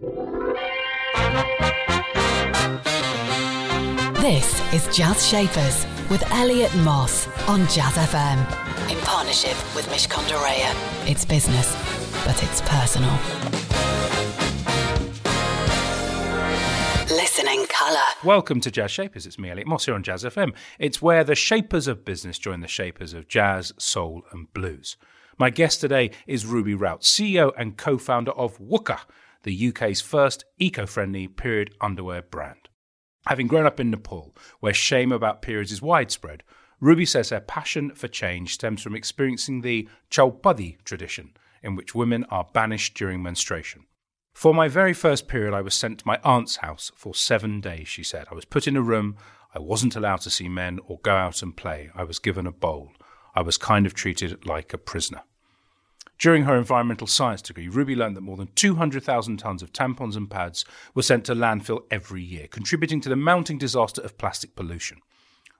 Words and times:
This 0.00 0.08
is 4.72 4.96
Jazz 4.96 5.28
Shapers 5.28 5.84
with 6.08 6.26
Elliot 6.32 6.74
Moss 6.76 7.28
on 7.46 7.68
Jazz 7.68 7.96
FM 7.96 8.38
in 8.90 8.96
partnership 9.00 9.54
with 9.76 9.86
Mishcon 9.88 10.26
de 10.26 10.32
Reya. 10.36 10.74
It's 11.06 11.26
business, 11.26 11.76
but 12.24 12.42
it's 12.42 12.62
personal. 12.62 13.12
Listening 17.14 17.66
colour. 17.66 17.98
Welcome 18.24 18.62
to 18.62 18.70
Jazz 18.70 18.90
Shapers. 18.90 19.26
It's 19.26 19.38
me, 19.38 19.50
Elliot 19.50 19.68
Moss, 19.68 19.84
here 19.84 19.94
on 19.94 20.02
Jazz 20.02 20.24
FM. 20.24 20.54
It's 20.78 21.02
where 21.02 21.24
the 21.24 21.34
shapers 21.34 21.86
of 21.86 22.06
business 22.06 22.38
join 22.38 22.60
the 22.60 22.68
shapers 22.68 23.12
of 23.12 23.28
jazz, 23.28 23.74
soul, 23.76 24.22
and 24.32 24.50
blues. 24.54 24.96
My 25.36 25.50
guest 25.50 25.82
today 25.82 26.10
is 26.26 26.46
Ruby 26.46 26.74
Raut, 26.74 27.02
CEO 27.02 27.52
and 27.58 27.76
co 27.76 27.98
founder 27.98 28.32
of 28.32 28.58
WUKA, 28.58 29.00
the 29.42 29.68
UK's 29.68 30.00
first 30.00 30.44
eco 30.58 30.86
friendly 30.86 31.28
period 31.28 31.74
underwear 31.80 32.22
brand. 32.22 32.68
Having 33.26 33.48
grown 33.48 33.66
up 33.66 33.80
in 33.80 33.90
Nepal, 33.90 34.34
where 34.60 34.74
shame 34.74 35.12
about 35.12 35.42
periods 35.42 35.72
is 35.72 35.82
widespread, 35.82 36.42
Ruby 36.80 37.04
says 37.04 37.28
her 37.28 37.40
passion 37.40 37.94
for 37.94 38.08
change 38.08 38.54
stems 38.54 38.82
from 38.82 38.96
experiencing 38.96 39.60
the 39.60 39.88
Chaupadi 40.10 40.82
tradition, 40.84 41.32
in 41.62 41.76
which 41.76 41.94
women 41.94 42.24
are 42.30 42.48
banished 42.54 42.94
during 42.94 43.22
menstruation. 43.22 43.84
For 44.32 44.54
my 44.54 44.68
very 44.68 44.94
first 44.94 45.28
period, 45.28 45.52
I 45.52 45.60
was 45.60 45.74
sent 45.74 45.98
to 45.98 46.06
my 46.06 46.18
aunt's 46.24 46.56
house 46.56 46.90
for 46.94 47.14
seven 47.14 47.60
days, 47.60 47.88
she 47.88 48.02
said. 48.02 48.26
I 48.30 48.34
was 48.34 48.46
put 48.46 48.66
in 48.66 48.76
a 48.76 48.82
room. 48.82 49.16
I 49.54 49.58
wasn't 49.58 49.96
allowed 49.96 50.22
to 50.22 50.30
see 50.30 50.48
men 50.48 50.78
or 50.86 51.00
go 51.00 51.14
out 51.14 51.42
and 51.42 51.56
play. 51.56 51.90
I 51.94 52.04
was 52.04 52.18
given 52.18 52.46
a 52.46 52.52
bowl. 52.52 52.92
I 53.34 53.42
was 53.42 53.58
kind 53.58 53.84
of 53.84 53.92
treated 53.92 54.46
like 54.46 54.72
a 54.72 54.78
prisoner. 54.78 55.22
During 56.20 56.44
her 56.44 56.58
environmental 56.58 57.06
science 57.06 57.40
degree, 57.40 57.68
Ruby 57.68 57.96
learned 57.96 58.14
that 58.14 58.20
more 58.20 58.36
than 58.36 58.50
200,000 58.54 59.42
tonnes 59.42 59.62
of 59.62 59.72
tampons 59.72 60.16
and 60.16 60.30
pads 60.30 60.66
were 60.94 61.00
sent 61.00 61.24
to 61.24 61.34
landfill 61.34 61.84
every 61.90 62.22
year, 62.22 62.46
contributing 62.46 63.00
to 63.00 63.08
the 63.08 63.16
mounting 63.16 63.56
disaster 63.56 64.02
of 64.02 64.18
plastic 64.18 64.54
pollution. 64.54 64.98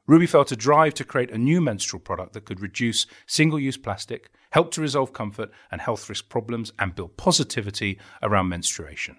Ruby 0.06 0.27
felt 0.27 0.53
a 0.53 0.56
drive 0.56 0.92
to 0.94 1.05
create 1.05 1.31
a 1.31 1.38
new 1.38 1.62
menstrual 1.62 2.00
product 2.00 2.34
that 2.34 2.44
could 2.44 2.61
reduce 2.61 3.06
single 3.27 3.58
use 3.58 3.78
plastic, 3.78 4.31
help 4.50 4.70
to 4.72 4.83
resolve 4.83 5.14
comfort 5.14 5.50
and 5.70 5.81
health 5.81 6.06
risk 6.11 6.28
problems, 6.28 6.75
and 6.78 6.94
build 6.94 7.16
positivity 7.16 7.98
around 8.22 8.50
menstruation. 8.50 9.16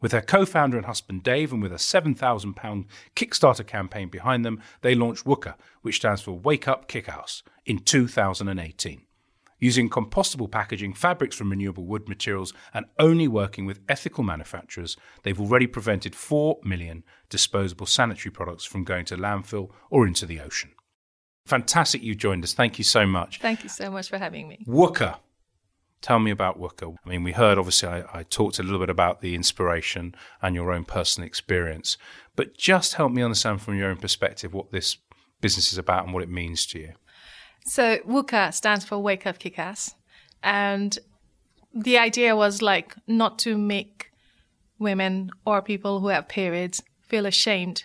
With 0.00 0.10
her 0.10 0.20
co 0.20 0.44
founder 0.44 0.76
and 0.76 0.86
husband 0.86 1.22
Dave, 1.22 1.52
and 1.52 1.62
with 1.62 1.72
a 1.72 1.76
£7,000 1.76 2.86
Kickstarter 3.14 3.64
campaign 3.64 4.08
behind 4.08 4.44
them, 4.44 4.60
they 4.80 4.96
launched 4.96 5.24
WUKA, 5.24 5.54
which 5.82 5.96
stands 5.96 6.22
for 6.22 6.32
Wake 6.32 6.66
Up 6.66 6.88
Kick-Ass, 6.88 7.44
in 7.64 7.78
2018. 7.78 9.02
Using 9.58 9.88
compostable 9.88 10.50
packaging, 10.50 10.94
fabrics 10.94 11.36
from 11.36 11.50
renewable 11.50 11.86
wood 11.86 12.08
materials, 12.08 12.52
and 12.72 12.86
only 12.98 13.28
working 13.28 13.66
with 13.66 13.80
ethical 13.88 14.24
manufacturers, 14.24 14.96
they've 15.22 15.40
already 15.40 15.66
prevented 15.66 16.14
4 16.14 16.58
million 16.64 17.04
disposable 17.28 17.86
sanitary 17.86 18.32
products 18.32 18.64
from 18.64 18.84
going 18.84 19.04
to 19.06 19.16
landfill 19.16 19.70
or 19.90 20.06
into 20.06 20.26
the 20.26 20.40
ocean. 20.40 20.72
Fantastic 21.46 22.02
you 22.02 22.14
joined 22.14 22.42
us. 22.42 22.54
Thank 22.54 22.78
you 22.78 22.84
so 22.84 23.06
much. 23.06 23.40
Thank 23.40 23.62
you 23.62 23.68
so 23.68 23.90
much 23.90 24.08
for 24.08 24.18
having 24.18 24.48
me. 24.48 24.64
WUKA. 24.66 25.18
Tell 26.00 26.18
me 26.18 26.30
about 26.30 26.58
WUKA. 26.58 26.96
I 27.04 27.08
mean, 27.08 27.22
we 27.22 27.32
heard, 27.32 27.58
obviously, 27.58 27.88
I, 27.88 28.04
I, 28.12 28.22
talked 28.24 28.58
a 28.58 28.62
little 28.62 28.78
bit 28.78 28.90
about 28.90 29.20
the 29.20 29.34
inspiration 29.34 30.14
and 30.42 30.54
your 30.54 30.70
own 30.70 30.84
personal 30.84 31.26
experience, 31.26 31.96
but 32.36 32.56
just 32.56 32.94
help 32.94 33.12
me 33.12 33.22
understand 33.22 33.62
from 33.62 33.78
your 33.78 33.88
own 33.88 33.96
perspective 33.96 34.52
what 34.52 34.70
this 34.70 34.98
business 35.40 35.72
is 35.72 35.78
about 35.78 36.04
and 36.04 36.12
what 36.12 36.22
it 36.22 36.28
means 36.30 36.66
to 36.66 36.78
you. 36.78 36.92
So 37.64 37.98
WUKA 38.06 38.52
stands 38.52 38.84
for 38.84 38.98
Wake 38.98 39.26
Up 39.26 39.38
Kick-Ass. 39.38 39.94
And 40.42 40.98
the 41.74 41.98
idea 41.98 42.36
was 42.36 42.60
like 42.60 42.94
not 43.06 43.38
to 43.40 43.56
make 43.56 44.10
women 44.78 45.30
or 45.46 45.62
people 45.62 46.00
who 46.00 46.08
have 46.08 46.28
periods 46.28 46.82
feel 47.00 47.26
ashamed 47.26 47.84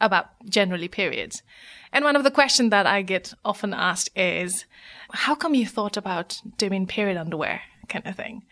about 0.00 0.26
generally 0.48 0.88
periods. 0.88 1.42
And 1.92 2.04
one 2.04 2.16
of 2.16 2.24
the 2.24 2.30
questions 2.30 2.70
that 2.70 2.86
I 2.86 3.02
get 3.02 3.34
often 3.44 3.72
asked 3.72 4.10
is, 4.16 4.64
how 5.12 5.34
come 5.34 5.54
you 5.54 5.66
thought 5.66 5.96
about 5.96 6.40
doing 6.56 6.86
period 6.86 7.16
underwear 7.16 7.60
kind 7.88 8.06
of 8.06 8.16
thing? 8.16 8.42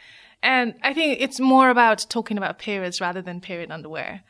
And 0.42 0.74
I 0.82 0.94
think 0.94 1.20
it's 1.20 1.40
more 1.40 1.70
about 1.70 2.06
talking 2.08 2.36
about 2.36 2.58
periods 2.58 3.00
rather 3.00 3.22
than 3.22 3.40
period 3.40 3.70
underwear. 3.70 4.22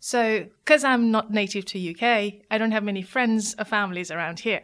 So, 0.00 0.46
because 0.64 0.84
I'm 0.84 1.10
not 1.10 1.32
native 1.32 1.64
to 1.66 1.90
UK, 1.90 2.34
I 2.50 2.58
don't 2.58 2.70
have 2.70 2.84
many 2.84 3.02
friends 3.02 3.56
or 3.58 3.64
families 3.64 4.12
around 4.12 4.40
here. 4.40 4.62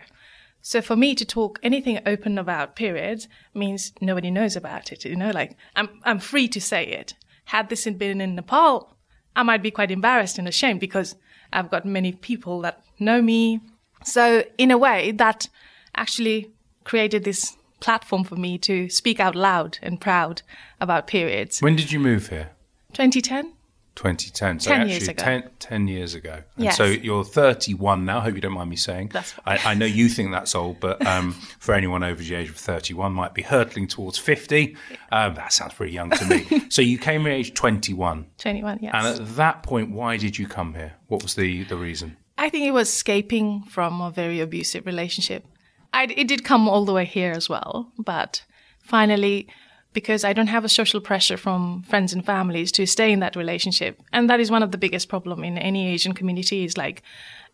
So 0.66 0.80
for 0.80 0.96
me 0.96 1.14
to 1.16 1.26
talk 1.26 1.60
anything 1.62 2.00
open 2.06 2.38
about 2.38 2.74
periods 2.74 3.28
means 3.52 3.92
nobody 4.00 4.30
knows 4.30 4.56
about 4.56 4.92
it. 4.92 5.04
You 5.04 5.14
know, 5.14 5.30
like 5.30 5.58
I'm, 5.76 5.90
I'm 6.04 6.18
free 6.18 6.48
to 6.48 6.60
say 6.60 6.86
it. 6.86 7.12
Had 7.44 7.68
this 7.68 7.84
been 7.84 8.22
in 8.22 8.34
Nepal, 8.34 8.96
I 9.36 9.42
might 9.42 9.62
be 9.62 9.70
quite 9.70 9.90
embarrassed 9.90 10.38
and 10.38 10.48
ashamed 10.48 10.80
because 10.80 11.16
I've 11.52 11.70
got 11.70 11.84
many 11.84 12.12
people 12.12 12.62
that 12.62 12.82
know 12.98 13.20
me. 13.20 13.60
So 14.04 14.42
in 14.56 14.70
a 14.70 14.78
way 14.78 15.12
that 15.12 15.50
actually 15.96 16.50
created 16.84 17.24
this 17.24 17.54
platform 17.80 18.24
for 18.24 18.36
me 18.36 18.56
to 18.56 18.88
speak 18.88 19.20
out 19.20 19.36
loud 19.36 19.76
and 19.82 20.00
proud 20.00 20.40
about 20.80 21.06
periods. 21.06 21.60
When 21.60 21.76
did 21.76 21.92
you 21.92 22.00
move 22.00 22.28
here? 22.28 22.52
2010. 22.94 23.52
2010. 23.96 24.60
So 24.60 24.70
10 24.70 24.80
actually, 24.80 24.92
years 24.92 25.08
ago. 25.08 25.22
10, 25.22 25.50
10 25.58 25.88
years 25.88 26.14
ago. 26.14 26.32
And 26.56 26.64
yes. 26.64 26.76
so 26.76 26.84
you're 26.84 27.24
31 27.24 28.04
now. 28.04 28.18
I 28.18 28.22
hope 28.22 28.34
you 28.34 28.40
don't 28.40 28.52
mind 28.52 28.70
me 28.70 28.76
saying. 28.76 29.10
That's 29.12 29.34
I, 29.46 29.58
I 29.58 29.74
know 29.74 29.86
you 29.86 30.08
think 30.08 30.32
that's 30.32 30.54
old, 30.54 30.80
but 30.80 31.04
um, 31.06 31.32
for 31.58 31.74
anyone 31.74 32.02
over 32.02 32.22
the 32.22 32.34
age 32.34 32.50
of 32.50 32.56
31, 32.56 33.12
might 33.12 33.34
be 33.34 33.42
hurtling 33.42 33.86
towards 33.86 34.18
50. 34.18 34.76
Um, 35.12 35.34
that 35.34 35.52
sounds 35.52 35.74
pretty 35.74 35.92
young 35.92 36.10
to 36.10 36.24
me. 36.26 36.66
so 36.70 36.82
you 36.82 36.98
came 36.98 37.22
here 37.22 37.32
at 37.32 37.36
age 37.36 37.54
21. 37.54 38.26
21, 38.38 38.78
yes. 38.82 38.92
And 38.94 39.06
at 39.06 39.36
that 39.36 39.62
point, 39.62 39.90
why 39.90 40.16
did 40.16 40.38
you 40.38 40.46
come 40.46 40.74
here? 40.74 40.94
What 41.06 41.22
was 41.22 41.34
the, 41.34 41.64
the 41.64 41.76
reason? 41.76 42.16
I 42.36 42.48
think 42.48 42.66
it 42.66 42.72
was 42.72 42.88
escaping 42.88 43.62
from 43.62 44.00
a 44.00 44.10
very 44.10 44.40
abusive 44.40 44.86
relationship. 44.86 45.46
I, 45.92 46.04
it 46.04 46.26
did 46.26 46.42
come 46.44 46.68
all 46.68 46.84
the 46.84 46.92
way 46.92 47.04
here 47.04 47.30
as 47.30 47.48
well, 47.48 47.92
but 47.96 48.42
finally 48.82 49.48
because 49.94 50.24
I 50.24 50.32
don't 50.34 50.48
have 50.48 50.64
a 50.64 50.68
social 50.68 51.00
pressure 51.00 51.38
from 51.38 51.82
friends 51.84 52.12
and 52.12 52.26
families 52.26 52.70
to 52.72 52.84
stay 52.86 53.10
in 53.12 53.20
that 53.20 53.36
relationship. 53.36 54.02
And 54.12 54.28
that 54.28 54.40
is 54.40 54.50
one 54.50 54.62
of 54.62 54.72
the 54.72 54.78
biggest 54.78 55.08
problem 55.08 55.42
in 55.42 55.56
any 55.56 55.88
Asian 55.88 56.12
community 56.12 56.64
is 56.64 56.76
like 56.76 57.02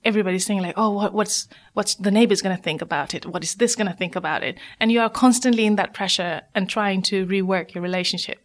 everybody's 0.05 0.47
saying 0.47 0.63
like, 0.63 0.75
oh, 0.77 0.91
what, 0.91 1.13
what's, 1.13 1.47
what's 1.75 1.95
the 1.95 2.11
neighbor's 2.11 2.43
going 2.43 2.57
to 2.57 2.63
think 2.63 2.83
about 2.83 3.15
it? 3.15 3.27
What 3.27 3.45
is 3.45 3.55
this 3.57 3.77
going 3.77 3.87
to 3.87 3.97
think 3.97 4.17
about 4.17 4.43
it? 4.43 4.59
And 4.81 4.91
you 4.91 5.01
are 5.01 5.11
constantly 5.11 5.67
in 5.67 5.77
that 5.77 5.95
pressure 5.95 6.41
and 6.55 6.69
trying 6.69 7.03
to 7.03 7.27
rework 7.27 7.75
your 7.75 7.83
relationship. 7.83 8.41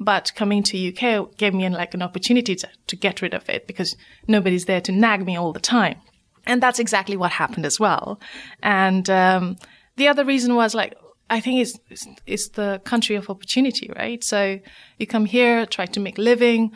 But 0.00 0.32
coming 0.34 0.62
to 0.64 0.88
UK 0.88 1.36
gave 1.36 1.54
me 1.54 1.68
like 1.68 1.94
an 1.94 2.02
opportunity 2.02 2.56
to, 2.56 2.68
to 2.88 2.96
get 2.96 3.22
rid 3.22 3.34
of 3.34 3.48
it 3.48 3.66
because 3.66 3.94
nobody's 4.26 4.64
there 4.64 4.80
to 4.80 4.90
nag 4.90 5.24
me 5.24 5.36
all 5.36 5.52
the 5.52 5.60
time. 5.60 6.00
And 6.46 6.62
that's 6.62 6.78
exactly 6.78 7.16
what 7.16 7.32
happened 7.32 7.66
as 7.66 7.78
well. 7.78 8.18
And, 8.62 9.08
um, 9.08 9.56
the 9.96 10.08
other 10.08 10.24
reason 10.24 10.56
was 10.56 10.74
like, 10.74 10.96
I 11.30 11.40
think 11.40 11.60
it's, 11.60 11.78
it's, 11.90 12.06
it's 12.26 12.48
the 12.50 12.80
country 12.84 13.16
of 13.16 13.30
opportunity, 13.30 13.90
right? 13.96 14.22
So 14.22 14.60
you 14.98 15.06
come 15.06 15.24
here, 15.24 15.66
try 15.66 15.86
to 15.86 16.00
make 16.00 16.18
living, 16.18 16.72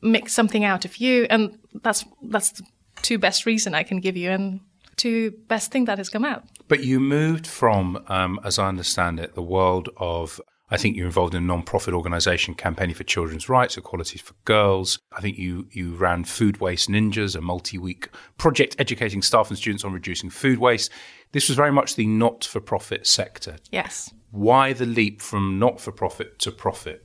make 0.00 0.28
something 0.28 0.64
out 0.64 0.84
of 0.84 0.96
you, 0.96 1.26
and 1.30 1.58
that's 1.82 2.04
that's 2.22 2.50
the 2.52 2.64
two 3.02 3.18
best 3.18 3.46
reason 3.46 3.74
I 3.74 3.82
can 3.82 4.00
give 4.00 4.16
you, 4.16 4.30
and 4.30 4.60
two 4.96 5.32
best 5.48 5.70
thing 5.70 5.86
that 5.86 5.98
has 5.98 6.08
come 6.08 6.24
out. 6.24 6.44
But 6.68 6.84
you 6.84 7.00
moved 7.00 7.46
from, 7.46 8.02
um, 8.08 8.40
as 8.44 8.58
I 8.58 8.68
understand 8.68 9.20
it, 9.20 9.34
the 9.34 9.42
world 9.42 9.88
of 9.96 10.40
I 10.70 10.76
think 10.76 10.96
you're 10.96 11.06
involved 11.06 11.34
in 11.34 11.42
a 11.42 11.46
non-profit 11.46 11.94
organisation 11.94 12.54
campaigning 12.54 12.94
for 12.94 13.02
children's 13.02 13.48
rights, 13.48 13.76
equality 13.76 14.18
for 14.18 14.34
girls. 14.44 14.98
I 15.12 15.20
think 15.20 15.36
you 15.36 15.66
you 15.72 15.94
ran 15.96 16.24
Food 16.24 16.60
Waste 16.60 16.88
Ninjas, 16.88 17.34
a 17.34 17.40
multi-week 17.40 18.08
project 18.38 18.76
educating 18.78 19.22
staff 19.22 19.48
and 19.48 19.58
students 19.58 19.84
on 19.84 19.92
reducing 19.92 20.30
food 20.30 20.58
waste. 20.58 20.90
This 21.32 21.48
was 21.48 21.56
very 21.56 21.72
much 21.72 21.96
the 21.96 22.06
not-for-profit 22.06 23.06
sector. 23.06 23.56
Yes. 23.70 24.12
Why 24.30 24.72
the 24.72 24.86
leap 24.86 25.20
from 25.20 25.58
not-for-profit 25.58 26.38
to 26.40 26.52
profit? 26.52 27.04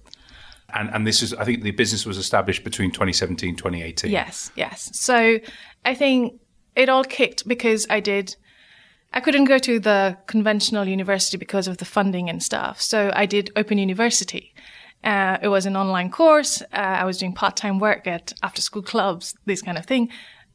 And 0.73 0.89
and 0.93 1.07
this 1.07 1.23
is 1.23 1.33
I 1.33 1.43
think 1.43 1.63
the 1.63 1.71
business 1.71 2.05
was 2.05 2.17
established 2.17 2.63
between 2.63 2.91
2017 2.91 3.55
2018. 3.55 4.11
Yes, 4.11 4.51
yes. 4.55 4.91
So 4.93 5.39
I 5.83 5.95
think 5.95 6.39
it 6.75 6.89
all 6.89 7.03
kicked 7.03 7.47
because 7.47 7.87
I 7.89 7.99
did 7.99 8.35
I 9.15 9.21
couldn't 9.21 9.45
go 9.45 9.57
to 9.57 9.79
the 9.79 10.17
conventional 10.27 10.85
university 10.87 11.37
because 11.37 11.69
of 11.69 11.77
the 11.77 11.85
funding 11.85 12.29
and 12.29 12.43
stuff. 12.43 12.81
So 12.81 13.11
I 13.15 13.25
did 13.25 13.49
Open 13.55 13.77
University. 13.77 14.53
Uh, 15.05 15.37
it 15.41 15.47
was 15.47 15.65
an 15.65 15.77
online 15.77 16.09
course. 16.09 16.61
Uh, 16.61 16.97
I 17.01 17.05
was 17.05 17.17
doing 17.17 17.33
part-time 17.33 17.79
work 17.79 18.07
at 18.07 18.33
after-school 18.43 18.81
clubs, 18.81 19.33
this 19.45 19.61
kind 19.61 19.77
of 19.77 19.85
thing. 19.85 20.09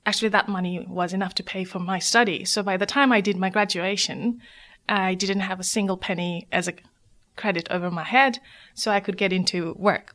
Actually, 0.04 0.28
that 0.30 0.48
money 0.48 0.84
was 0.88 1.14
enough 1.14 1.34
to 1.36 1.42
pay 1.42 1.64
for 1.64 1.78
my 1.78 1.98
study. 1.98 2.44
So 2.44 2.62
by 2.62 2.76
the 2.76 2.86
time 2.86 3.12
I 3.12 3.22
did 3.22 3.38
my 3.38 3.48
graduation, 3.48 4.40
I 4.88 5.14
didn't 5.14 5.40
have 5.40 5.60
a 5.60 5.64
single 5.64 5.96
penny 5.96 6.46
as 6.52 6.68
a 6.68 6.74
credit 7.36 7.66
over 7.70 7.90
my 7.90 8.04
head, 8.04 8.40
so 8.74 8.90
I 8.90 9.00
could 9.00 9.16
get 9.16 9.32
into 9.32 9.74
work. 9.78 10.14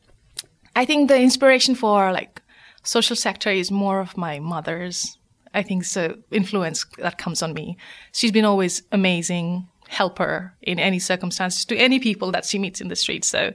I 0.76 0.84
think 0.84 1.08
the 1.08 1.18
inspiration 1.18 1.74
for 1.74 2.12
like 2.12 2.42
social 2.84 3.16
sector 3.16 3.50
is 3.50 3.70
more 3.70 3.98
of 4.00 4.16
my 4.16 4.38
mother's 4.38 5.18
I 5.56 5.62
think 5.62 5.84
so 5.84 6.02
influence 6.30 6.86
that 6.98 7.16
comes 7.18 7.42
on 7.42 7.52
me. 7.52 7.76
She's 8.12 8.32
been 8.32 8.44
always 8.44 8.82
amazing 8.92 9.66
helper 9.88 10.52
in 10.60 10.78
any 10.78 10.98
circumstances 10.98 11.64
to 11.64 11.74
any 11.76 11.98
people 11.98 12.30
that 12.32 12.44
she 12.44 12.58
meets 12.58 12.80
in 12.80 12.88
the 12.88 12.96
street. 12.96 13.24
So, 13.24 13.52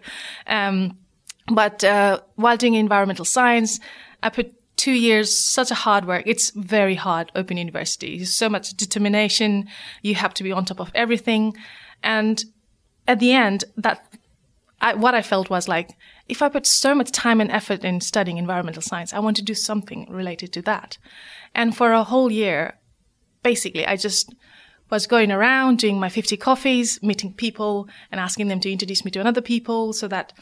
um, 0.47 0.97
But 1.47 1.83
uh, 1.83 2.19
while 2.35 2.57
doing 2.57 2.75
environmental 2.75 3.25
science, 3.25 3.79
I 4.23 4.29
put 4.29 4.53
two 4.77 4.93
years, 4.93 5.37
such 5.37 5.71
a 5.71 5.75
hard 5.75 6.05
work. 6.05 6.23
It's 6.25 6.51
very 6.55 6.95
hard, 6.95 7.31
Open 7.35 7.57
University. 7.57 8.25
So 8.25 8.49
much 8.49 8.73
determination. 8.77 9.67
You 10.01 10.15
have 10.15 10.33
to 10.35 10.43
be 10.43 10.51
on 10.51 10.65
top 10.65 10.79
of 10.79 10.91
everything. 10.93 11.53
And 12.03 12.43
at 13.07 13.19
the 13.19 13.33
end, 13.33 13.63
that, 13.77 13.97
I, 14.79 14.93
what 14.93 15.13
I 15.13 15.21
felt 15.21 15.49
was 15.49 15.67
like, 15.67 15.89
if 16.27 16.41
I 16.41 16.49
put 16.49 16.65
so 16.65 16.95
much 16.95 17.11
time 17.11 17.41
and 17.41 17.51
effort 17.51 17.83
in 17.83 18.01
studying 18.01 18.37
environmental 18.37 18.81
science, 18.81 19.13
I 19.13 19.19
want 19.19 19.37
to 19.37 19.43
do 19.43 19.53
something 19.53 20.07
related 20.09 20.53
to 20.53 20.61
that. 20.63 20.97
And 21.53 21.75
for 21.75 21.91
a 21.91 22.03
whole 22.03 22.31
year, 22.31 22.79
basically, 23.43 23.85
I 23.85 23.95
just 23.95 24.33
was 24.89 25.07
going 25.07 25.31
around 25.31 25.79
doing 25.79 25.99
my 25.99 26.09
50 26.09 26.37
coffees, 26.37 27.01
meeting 27.01 27.33
people 27.33 27.87
and 28.11 28.19
asking 28.19 28.49
them 28.49 28.59
to 28.59 28.71
introduce 28.71 29.05
me 29.05 29.11
to 29.11 29.21
another 29.21 29.41
people 29.41 29.93
so 29.93 30.07
that 30.09 30.33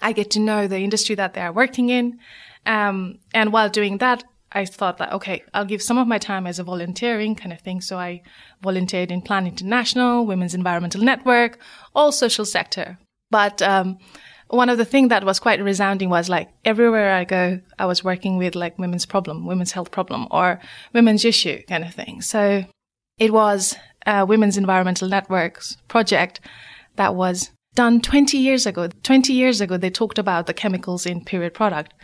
I 0.00 0.12
get 0.12 0.30
to 0.32 0.40
know 0.40 0.66
the 0.66 0.78
industry 0.78 1.14
that 1.16 1.34
they 1.34 1.40
are 1.40 1.52
working 1.52 1.88
in. 1.88 2.18
Um, 2.64 3.18
and 3.34 3.52
while 3.52 3.68
doing 3.68 3.98
that, 3.98 4.24
I 4.52 4.66
thought 4.66 4.98
that, 4.98 5.12
okay, 5.14 5.42
I'll 5.54 5.64
give 5.64 5.82
some 5.82 5.98
of 5.98 6.06
my 6.06 6.18
time 6.18 6.46
as 6.46 6.58
a 6.58 6.64
volunteering 6.64 7.34
kind 7.34 7.52
of 7.52 7.60
thing. 7.60 7.80
So 7.80 7.98
I 7.98 8.22
volunteered 8.62 9.10
in 9.10 9.22
Plan 9.22 9.46
International, 9.46 10.26
Women's 10.26 10.54
Environmental 10.54 11.02
Network, 11.02 11.58
all 11.94 12.12
social 12.12 12.44
sector. 12.44 12.98
But, 13.30 13.62
um, 13.62 13.98
one 14.52 14.68
of 14.68 14.76
the 14.76 14.84
things 14.84 15.08
that 15.08 15.24
was 15.24 15.38
quite 15.38 15.62
resounding 15.62 16.10
was 16.10 16.28
like 16.28 16.50
everywhere 16.62 17.14
I 17.14 17.24
go, 17.24 17.60
I 17.78 17.86
was 17.86 18.04
working 18.04 18.36
with 18.36 18.54
like 18.54 18.78
women's 18.78 19.06
problem, 19.06 19.46
women's 19.46 19.72
health 19.72 19.90
problem 19.90 20.28
or 20.30 20.60
women's 20.92 21.24
issue 21.24 21.62
kind 21.68 21.82
of 21.82 21.94
thing. 21.94 22.20
So 22.20 22.64
it 23.18 23.32
was 23.32 23.74
a 24.06 24.26
Women's 24.26 24.58
Environmental 24.58 25.08
Networks 25.08 25.78
project 25.88 26.40
that 26.96 27.14
was 27.14 27.50
done 27.74 28.02
20 28.02 28.36
years 28.36 28.66
ago. 28.66 28.88
20 29.02 29.32
years 29.32 29.62
ago, 29.62 29.78
they 29.78 29.88
talked 29.88 30.18
about 30.18 30.46
the 30.46 30.52
chemicals 30.52 31.06
in 31.06 31.24
period 31.24 31.54
product, 31.54 31.94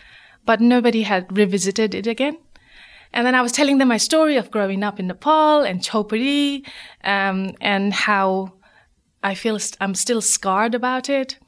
but 0.46 0.58
nobody 0.58 1.02
had 1.02 1.36
revisited 1.36 1.94
it 1.94 2.06
again. 2.06 2.38
And 3.12 3.26
then 3.26 3.34
I 3.34 3.42
was 3.42 3.52
telling 3.52 3.76
them 3.76 3.88
my 3.88 3.98
story 3.98 4.36
of 4.36 4.50
growing 4.50 4.82
up 4.82 4.98
in 4.98 5.08
Nepal 5.08 5.64
and 5.64 5.80
Chaupadi, 5.80 6.66
um, 7.04 7.54
and 7.60 7.92
how 7.92 8.54
I 9.22 9.34
feel 9.34 9.56
i 9.56 9.84
I'm 9.84 9.94
still 9.94 10.22
scarred 10.22 10.74
about 10.74 11.10
it. 11.10 11.38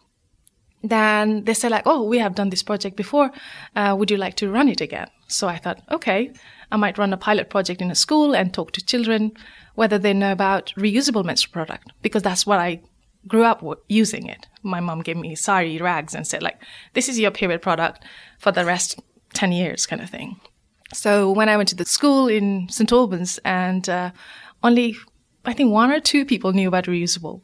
Then 0.83 1.45
they 1.45 1.55
said 1.55 1.71
like, 1.71 1.87
"Oh, 1.87 2.03
we 2.03 2.19
have 2.19 2.35
done 2.35 2.51
this 2.51 2.63
project 2.63 2.97
before. 2.97 3.31
Uh, 3.77 3.95
would 3.99 4.11
you 4.11 4.17
like 4.17 4.37
to 4.37 4.51
run 4.51 4.69
it 4.69 4.81
again?" 4.81 5.09
So 5.29 5.47
I 5.49 5.59
thought, 5.59 5.83
okay, 5.91 6.33
I 6.73 6.77
might 6.77 6.99
run 6.99 7.13
a 7.13 7.17
pilot 7.17 7.51
project 7.51 7.81
in 7.81 7.91
a 7.91 7.95
school 7.95 8.35
and 8.35 8.53
talk 8.53 8.73
to 8.73 8.85
children 8.85 9.33
whether 9.75 9.99
they 9.99 10.13
know 10.13 10.33
about 10.33 10.73
reusable 10.77 11.25
menstrual 11.25 11.53
product 11.53 11.93
because 12.03 12.23
that's 12.23 12.47
what 12.47 12.59
I 12.59 12.81
grew 13.27 13.45
up 13.45 13.65
using 13.89 14.27
it. 14.27 14.47
My 14.63 14.81
mom 14.81 15.03
gave 15.03 15.17
me 15.17 15.35
sari 15.35 15.79
rags 15.79 16.15
and 16.15 16.27
said 16.27 16.43
like, 16.43 16.61
this 16.95 17.09
is 17.09 17.19
your 17.19 17.31
period 17.31 17.63
product 17.63 18.05
for 18.39 18.53
the 18.53 18.65
rest 18.65 19.01
10 19.35 19.53
years 19.53 19.87
kind 19.87 20.03
of 20.03 20.11
thing. 20.11 20.41
So 20.93 21.31
when 21.31 21.49
I 21.49 21.57
went 21.57 21.69
to 21.71 21.77
the 21.77 21.85
school 21.85 22.29
in 22.29 22.69
St. 22.69 22.91
Albans 22.93 23.39
and 23.45 23.89
uh, 23.89 24.11
only, 24.63 24.97
I 25.45 25.53
think 25.53 25.73
one 25.73 25.91
or 25.91 26.01
two 26.01 26.25
people 26.25 26.53
knew 26.53 26.69
about 26.69 26.85
reusable. 26.85 27.43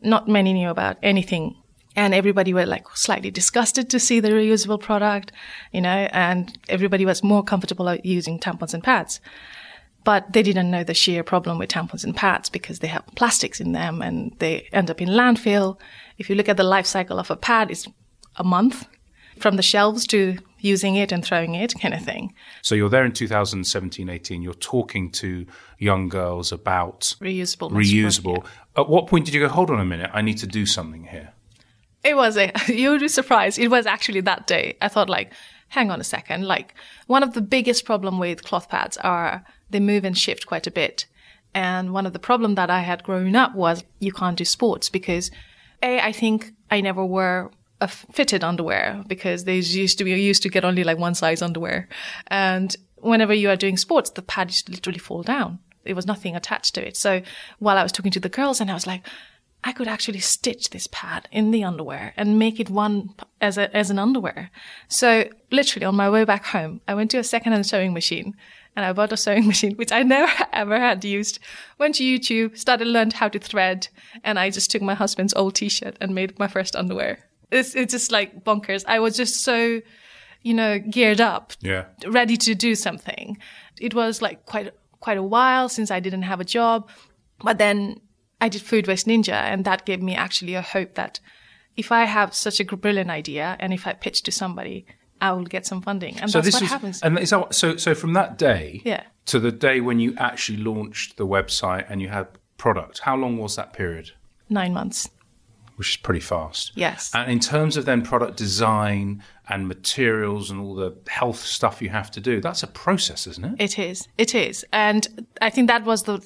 Not 0.00 0.28
many 0.28 0.52
knew 0.52 0.70
about 0.70 0.98
anything. 1.02 1.56
And 1.96 2.14
everybody 2.14 2.52
were 2.52 2.66
like 2.66 2.86
slightly 2.94 3.30
disgusted 3.30 3.90
to 3.90 3.98
see 3.98 4.20
the 4.20 4.30
reusable 4.30 4.80
product, 4.80 5.32
you 5.72 5.80
know, 5.80 6.08
and 6.12 6.56
everybody 6.68 7.04
was 7.04 7.24
more 7.24 7.42
comfortable 7.42 7.92
using 8.04 8.38
tampons 8.38 8.74
and 8.74 8.84
pads 8.84 9.20
but 10.06 10.32
they 10.32 10.42
didn't 10.44 10.70
know 10.70 10.84
the 10.84 10.94
sheer 10.94 11.24
problem 11.24 11.58
with 11.58 11.68
tampons 11.68 12.04
and 12.04 12.14
pads 12.14 12.48
because 12.48 12.78
they 12.78 12.86
have 12.86 13.04
plastics 13.16 13.60
in 13.60 13.72
them 13.72 14.00
and 14.00 14.32
they 14.38 14.68
end 14.72 14.88
up 14.88 15.02
in 15.02 15.08
landfill. 15.08 15.80
If 16.16 16.30
you 16.30 16.36
look 16.36 16.48
at 16.48 16.56
the 16.56 16.62
life 16.62 16.86
cycle 16.86 17.18
of 17.18 17.28
a 17.28 17.34
pad, 17.34 17.72
it's 17.72 17.88
a 18.36 18.44
month 18.44 18.86
from 19.40 19.56
the 19.56 19.62
shelves 19.62 20.06
to 20.06 20.38
using 20.60 20.94
it 20.94 21.10
and 21.10 21.24
throwing 21.24 21.56
it 21.56 21.74
kind 21.80 21.92
of 21.92 22.04
thing. 22.04 22.32
So 22.62 22.76
you're 22.76 22.88
there 22.88 23.04
in 23.04 23.10
2017, 23.10 24.08
18. 24.08 24.42
You're 24.42 24.54
talking 24.54 25.10
to 25.10 25.44
young 25.80 26.08
girls 26.08 26.52
about 26.52 27.16
reusable. 27.20 27.72
Reusable. 27.72 28.44
Yeah. 28.44 28.82
At 28.82 28.88
what 28.88 29.08
point 29.08 29.24
did 29.24 29.34
you 29.34 29.40
go, 29.40 29.48
hold 29.48 29.70
on 29.70 29.80
a 29.80 29.84
minute, 29.84 30.10
I 30.14 30.22
need 30.22 30.38
to 30.38 30.46
do 30.46 30.66
something 30.66 31.04
here? 31.06 31.32
It 32.06 32.16
was 32.16 32.36
a, 32.36 32.52
you 32.72 32.90
would 32.90 33.00
be 33.00 33.08
surprised. 33.08 33.58
It 33.58 33.68
was 33.68 33.86
actually 33.86 34.20
that 34.22 34.46
day. 34.46 34.76
I 34.80 34.88
thought 34.88 35.08
like, 35.08 35.32
hang 35.68 35.90
on 35.90 36.00
a 36.00 36.04
second. 36.04 36.44
Like 36.44 36.74
one 37.06 37.22
of 37.22 37.34
the 37.34 37.40
biggest 37.40 37.84
problem 37.84 38.18
with 38.18 38.44
cloth 38.44 38.68
pads 38.68 38.96
are 38.98 39.44
they 39.70 39.80
move 39.80 40.04
and 40.04 40.16
shift 40.16 40.46
quite 40.46 40.66
a 40.66 40.70
bit. 40.70 41.06
And 41.54 41.92
one 41.92 42.06
of 42.06 42.12
the 42.12 42.18
problem 42.18 42.54
that 42.54 42.70
I 42.70 42.80
had 42.80 43.02
growing 43.02 43.34
up 43.34 43.54
was 43.54 43.82
you 43.98 44.12
can't 44.12 44.36
do 44.36 44.44
sports 44.44 44.90
because 44.90 45.30
a 45.82 46.00
I 46.00 46.12
think 46.12 46.52
I 46.70 46.80
never 46.80 47.04
wore 47.04 47.50
a 47.80 47.88
fitted 47.88 48.44
underwear 48.44 49.02
because 49.06 49.44
they 49.44 49.56
used 49.56 49.98
to 49.98 50.04
be 50.04 50.10
used 50.10 50.42
to 50.42 50.48
get 50.48 50.64
only 50.64 50.84
like 50.84 50.98
one 50.98 51.14
size 51.14 51.42
underwear, 51.42 51.88
and 52.28 52.76
whenever 52.96 53.34
you 53.34 53.50
are 53.50 53.56
doing 53.56 53.76
sports, 53.76 54.10
the 54.10 54.22
pad 54.22 54.50
used 54.50 54.66
to 54.66 54.72
literally 54.72 54.98
fall 54.98 55.22
down. 55.22 55.58
There 55.84 55.94
was 55.94 56.06
nothing 56.06 56.34
attached 56.34 56.74
to 56.74 56.86
it. 56.86 56.96
So 56.96 57.22
while 57.58 57.78
I 57.78 57.82
was 57.82 57.92
talking 57.92 58.12
to 58.12 58.20
the 58.20 58.28
girls, 58.28 58.60
and 58.60 58.70
I 58.70 58.74
was 58.74 58.86
like, 58.86 59.06
I 59.66 59.72
could 59.72 59.88
actually 59.88 60.20
stitch 60.20 60.70
this 60.70 60.86
pad 60.86 61.28
in 61.32 61.50
the 61.50 61.64
underwear 61.64 62.14
and 62.16 62.38
make 62.38 62.60
it 62.60 62.70
one 62.70 63.10
as 63.40 63.58
a, 63.58 63.76
as 63.76 63.90
an 63.90 63.98
underwear. 63.98 64.52
So 64.86 65.28
literally 65.50 65.84
on 65.84 65.96
my 65.96 66.08
way 66.08 66.22
back 66.24 66.44
home, 66.44 66.80
I 66.86 66.94
went 66.94 67.10
to 67.10 67.18
a 67.18 67.24
secondhand 67.24 67.66
sewing 67.66 67.92
machine 67.92 68.36
and 68.76 68.84
I 68.84 68.92
bought 68.92 69.12
a 69.12 69.16
sewing 69.16 69.44
machine, 69.52 69.74
which 69.74 69.90
I 69.90 70.04
never 70.04 70.30
ever 70.52 70.78
had 70.78 71.04
used. 71.04 71.40
Went 71.78 71.96
to 71.96 72.04
YouTube, 72.04 72.56
started 72.56 72.86
learned 72.86 73.14
how 73.14 73.28
to 73.28 73.40
thread, 73.40 73.88
and 74.22 74.38
I 74.38 74.50
just 74.50 74.70
took 74.70 74.82
my 74.82 74.94
husband's 74.94 75.34
old 75.34 75.56
t-shirt 75.56 75.96
and 76.00 76.14
made 76.14 76.38
my 76.38 76.46
first 76.46 76.76
underwear. 76.76 77.18
It's 77.50 77.74
it's 77.74 77.92
just 77.92 78.12
like 78.12 78.44
bonkers. 78.44 78.84
I 78.86 79.00
was 79.00 79.16
just 79.16 79.42
so, 79.42 79.80
you 80.42 80.54
know, 80.54 80.78
geared 80.78 81.20
up, 81.20 81.54
yeah, 81.60 81.86
ready 82.06 82.36
to 82.36 82.54
do 82.54 82.76
something. 82.76 83.36
It 83.80 83.94
was 83.94 84.22
like 84.22 84.46
quite 84.46 84.72
quite 85.00 85.18
a 85.18 85.24
while 85.24 85.68
since 85.68 85.90
I 85.90 85.98
didn't 85.98 86.22
have 86.22 86.40
a 86.40 86.44
job, 86.44 86.88
but 87.42 87.58
then 87.58 88.00
I 88.40 88.48
did 88.48 88.62
Food 88.62 88.86
Waste 88.86 89.06
Ninja, 89.06 89.32
and 89.32 89.64
that 89.64 89.86
gave 89.86 90.02
me 90.02 90.14
actually 90.14 90.54
a 90.54 90.62
hope 90.62 90.94
that 90.94 91.20
if 91.76 91.92
I 91.92 92.04
have 92.04 92.34
such 92.34 92.60
a 92.60 92.64
brilliant 92.64 93.10
idea 93.10 93.56
and 93.60 93.72
if 93.72 93.86
I 93.86 93.92
pitch 93.92 94.22
to 94.22 94.32
somebody, 94.32 94.86
I 95.20 95.32
will 95.32 95.44
get 95.44 95.66
some 95.66 95.80
funding, 95.80 96.18
and 96.20 96.30
so 96.30 96.40
that's 96.40 96.54
what 96.54 96.62
was, 96.62 96.70
happens. 96.70 97.02
And 97.02 97.18
is 97.18 97.30
that, 97.30 97.54
so, 97.54 97.76
so 97.76 97.94
from 97.94 98.12
that 98.12 98.36
day, 98.36 98.82
yeah. 98.84 99.04
to 99.26 99.40
the 99.40 99.50
day 99.50 99.80
when 99.80 99.98
you 99.98 100.14
actually 100.18 100.58
launched 100.58 101.16
the 101.16 101.26
website 101.26 101.86
and 101.88 102.02
you 102.02 102.08
had 102.08 102.28
product, 102.58 103.00
how 103.00 103.16
long 103.16 103.38
was 103.38 103.56
that 103.56 103.72
period? 103.72 104.12
Nine 104.50 104.74
months, 104.74 105.08
which 105.76 105.90
is 105.90 105.96
pretty 105.96 106.20
fast. 106.20 106.72
Yes. 106.74 107.10
And 107.14 107.30
in 107.32 107.40
terms 107.40 107.78
of 107.78 107.86
then 107.86 108.02
product 108.02 108.36
design 108.36 109.22
and 109.48 109.66
materials 109.66 110.50
and 110.50 110.60
all 110.60 110.74
the 110.74 110.94
health 111.08 111.40
stuff 111.40 111.80
you 111.80 111.88
have 111.88 112.10
to 112.10 112.20
do, 112.20 112.42
that's 112.42 112.62
a 112.62 112.66
process, 112.66 113.26
isn't 113.26 113.44
it? 113.44 113.54
It 113.58 113.78
is. 113.78 114.08
It 114.18 114.34
is, 114.34 114.66
and 114.70 115.26
I 115.40 115.48
think 115.48 115.68
that 115.68 115.84
was 115.84 116.02
the 116.02 116.22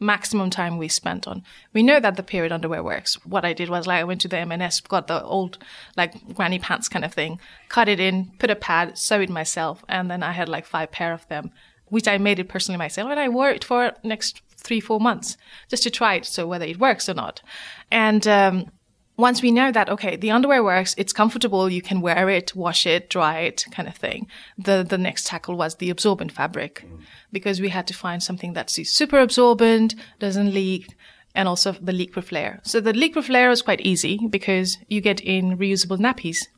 maximum 0.00 0.50
time 0.50 0.78
we 0.78 0.88
spent 0.88 1.26
on. 1.26 1.42
We 1.72 1.82
know 1.82 2.00
that 2.00 2.16
the 2.16 2.22
period 2.22 2.52
underwear 2.52 2.82
works. 2.82 3.14
What 3.24 3.44
I 3.44 3.52
did 3.52 3.68
was 3.68 3.86
like 3.86 4.00
I 4.00 4.04
went 4.04 4.20
to 4.22 4.28
the 4.28 4.38
M&S, 4.38 4.80
got 4.80 5.06
the 5.06 5.22
old 5.22 5.58
like 5.96 6.34
granny 6.34 6.58
pants 6.58 6.88
kind 6.88 7.04
of 7.04 7.12
thing, 7.12 7.40
cut 7.68 7.88
it 7.88 8.00
in, 8.00 8.32
put 8.38 8.50
a 8.50 8.56
pad, 8.56 8.96
sew 8.96 9.20
it 9.20 9.30
myself, 9.30 9.84
and 9.88 10.10
then 10.10 10.22
I 10.22 10.32
had 10.32 10.48
like 10.48 10.66
five 10.66 10.92
pair 10.92 11.12
of 11.12 11.26
them, 11.28 11.50
which 11.86 12.08
I 12.08 12.18
made 12.18 12.38
it 12.38 12.48
personally 12.48 12.78
myself, 12.78 13.10
and 13.10 13.20
I 13.20 13.28
wore 13.28 13.50
it 13.50 13.64
for 13.64 13.92
next 14.02 14.42
three 14.56 14.80
four 14.80 15.00
months 15.00 15.36
just 15.68 15.82
to 15.84 15.90
try 15.90 16.14
it, 16.14 16.26
so 16.26 16.46
whether 16.46 16.66
it 16.66 16.78
works 16.78 17.08
or 17.08 17.14
not, 17.14 17.42
and. 17.90 18.26
Um, 18.26 18.72
once 19.18 19.42
we 19.42 19.50
know 19.50 19.70
that 19.70 19.90
okay 19.90 20.16
the 20.16 20.30
underwear 20.30 20.64
works 20.64 20.94
it's 20.96 21.12
comfortable 21.12 21.68
you 21.68 21.82
can 21.82 22.00
wear 22.00 22.30
it 22.30 22.54
wash 22.54 22.86
it 22.86 23.10
dry 23.10 23.40
it 23.40 23.66
kind 23.70 23.88
of 23.88 23.94
thing 23.94 24.26
the 24.56 24.86
the 24.88 24.96
next 24.96 25.26
tackle 25.26 25.56
was 25.56 25.74
the 25.76 25.90
absorbent 25.90 26.32
fabric. 26.32 26.84
Mm. 26.86 27.00
because 27.32 27.60
we 27.60 27.68
had 27.68 27.86
to 27.86 27.94
find 27.94 28.22
something 28.22 28.52
that's 28.54 28.74
super 28.88 29.18
absorbent 29.18 29.94
doesn't 30.18 30.54
leak 30.54 30.94
and 31.34 31.48
also 31.48 31.72
the 31.72 31.92
leak 31.92 32.12
proof 32.12 32.32
layer. 32.32 32.60
So 32.64 32.80
the 32.80 32.92
leak 32.92 33.12
proof 33.12 33.28
layer 33.28 33.50
is 33.50 33.62
quite 33.62 33.80
easy 33.80 34.18
because 34.28 34.78
you 34.88 35.00
get 35.00 35.20
in 35.20 35.56
reusable 35.58 35.98
nappies. 35.98 36.48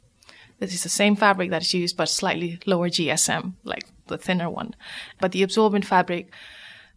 This 0.58 0.74
is 0.74 0.82
the 0.82 0.88
same 0.88 1.16
fabric 1.16 1.50
that 1.50 1.62
is 1.62 1.74
used 1.74 1.96
but 1.96 2.08
slightly 2.08 2.58
lower 2.66 2.88
gsm 2.88 3.54
like 3.64 3.84
the 4.06 4.18
thinner 4.18 4.48
one. 4.48 4.74
But 5.20 5.32
the 5.32 5.42
absorbent 5.42 5.84
fabric 5.84 6.32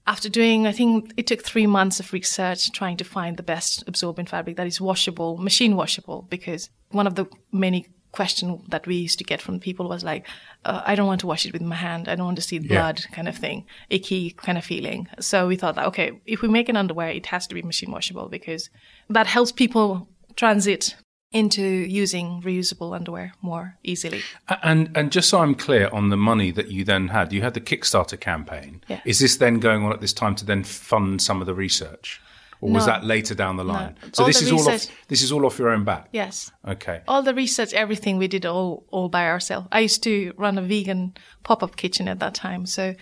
after 0.06 0.30
doing, 0.30 0.68
I 0.68 0.72
think 0.72 1.14
it 1.16 1.28
took 1.28 1.44
three 1.44 1.68
months 1.68 2.00
of 2.00 2.12
research 2.12 2.72
trying 2.72 2.98
to 2.98 3.04
find 3.04 3.38
the 3.38 3.44
best 3.44 3.84
absorbent 3.88 4.30
fabric 4.30 4.58
that 4.58 4.68
is 4.68 4.82
washable, 4.82 5.38
machine 5.38 5.76
washable, 5.76 6.28
because 6.30 6.70
one 6.92 7.08
of 7.08 7.16
the 7.16 7.26
many 7.52 7.88
questions 8.12 8.62
that 8.70 8.86
we 8.86 8.96
used 8.96 9.18
to 9.18 9.24
get 9.24 9.42
from 9.42 9.60
people 9.60 9.90
was 9.90 10.04
like, 10.04 10.28
uh, 10.66 10.82
I 10.86 10.96
don't 10.96 11.08
want 11.08 11.22
to 11.22 11.28
wash 11.28 11.46
it 11.46 11.54
with 11.54 11.62
my 11.62 11.76
hand. 11.76 12.08
I 12.08 12.16
don't 12.16 12.26
want 12.26 12.38
to 12.38 12.44
see 12.44 12.60
blood 12.60 13.02
yeah. 13.02 13.16
kind 13.16 13.28
of 13.28 13.36
thing, 13.36 13.66
icky 13.90 14.32
kind 14.32 14.58
of 14.58 14.64
feeling. 14.64 15.08
So 15.20 15.48
we 15.48 15.56
thought 15.56 15.76
that, 15.76 15.88
okay, 15.88 16.22
if 16.26 16.42
we 16.42 16.48
make 16.48 16.70
an 16.70 16.78
underwear, 16.78 17.10
it 17.10 17.26
has 17.28 17.48
to 17.48 17.56
be 17.56 17.62
machine 17.62 17.92
washable 17.92 18.30
because 18.30 18.70
that 19.10 19.28
helps 19.28 19.52
people 19.52 20.08
transit 20.36 20.96
into 21.34 21.62
using 21.64 22.42
reusable 22.42 22.96
underwear 22.96 23.34
more 23.42 23.76
easily. 23.84 24.22
And 24.62 24.96
and 24.96 25.12
just 25.12 25.30
so 25.30 25.40
I'm 25.40 25.56
clear 25.56 25.90
on 25.90 26.10
the 26.10 26.18
money 26.18 26.52
that 26.52 26.70
you 26.70 26.86
then 26.86 27.10
had, 27.10 27.34
you 27.34 27.42
had 27.42 27.54
the 27.54 27.62
Kickstarter 27.62 28.20
campaign. 28.20 28.82
Yeah. 28.88 29.02
Is 29.04 29.20
this 29.20 29.38
then 29.38 29.60
going 29.60 29.84
on 29.84 29.92
at 29.92 30.00
this 30.00 30.14
time 30.14 30.36
to 30.36 30.46
then 30.46 30.64
fund 30.64 31.22
some 31.22 31.42
of 31.42 31.48
the 31.48 31.56
research? 31.56 32.22
or 32.64 32.72
was 32.72 32.86
that 32.86 33.04
later 33.04 33.36
down 33.36 33.58
the 33.58 33.64
line? 33.66 33.98
No. 34.02 34.10
So 34.14 34.24
All 34.24 34.28
this 34.28 34.42
is 34.42 34.52
all 34.52 34.70
off. 34.70 34.88
This 35.10 35.22
is 35.22 35.32
all 35.34 35.46
off 35.46 35.60
your 35.60 35.70
own 35.70 35.84
back. 35.84 36.08
Yes. 36.14 36.50
Okay. 36.66 37.02
All 37.10 37.22
the 37.22 37.34
research, 37.34 37.74
everything 37.74 38.18
we 38.18 38.30
did 38.30 38.46
all 38.46 38.86
all 38.90 39.10
by 39.10 39.28
ourselves. 39.28 39.68
I 39.72 39.82
used 39.82 40.02
to 40.04 40.34
run 40.38 40.58
a 40.58 40.62
vegan 40.62 41.14
pop 41.44 41.62
up 41.62 41.76
kitchen 41.76 42.08
at 42.08 42.20
that 42.20 42.34
time, 42.34 42.66
so 42.66 42.96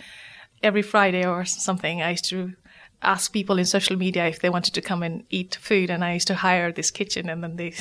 every 0.62 0.82
Friday 0.82 1.24
or 1.24 1.44
something, 1.44 2.02
I 2.02 2.10
used 2.10 2.24
to 2.26 2.54
ask 3.02 3.32
people 3.32 3.58
in 3.58 3.64
social 3.64 3.96
media 3.96 4.26
if 4.26 4.40
they 4.40 4.50
wanted 4.50 4.74
to 4.74 4.80
come 4.80 5.02
and 5.02 5.24
eat 5.30 5.56
food, 5.60 5.90
and 5.90 6.04
I 6.04 6.14
used 6.14 6.28
to 6.28 6.34
hire 6.34 6.72
this 6.72 6.90
kitchen, 6.90 7.28
and 7.28 7.42
then 7.42 7.56
they, 7.56 7.74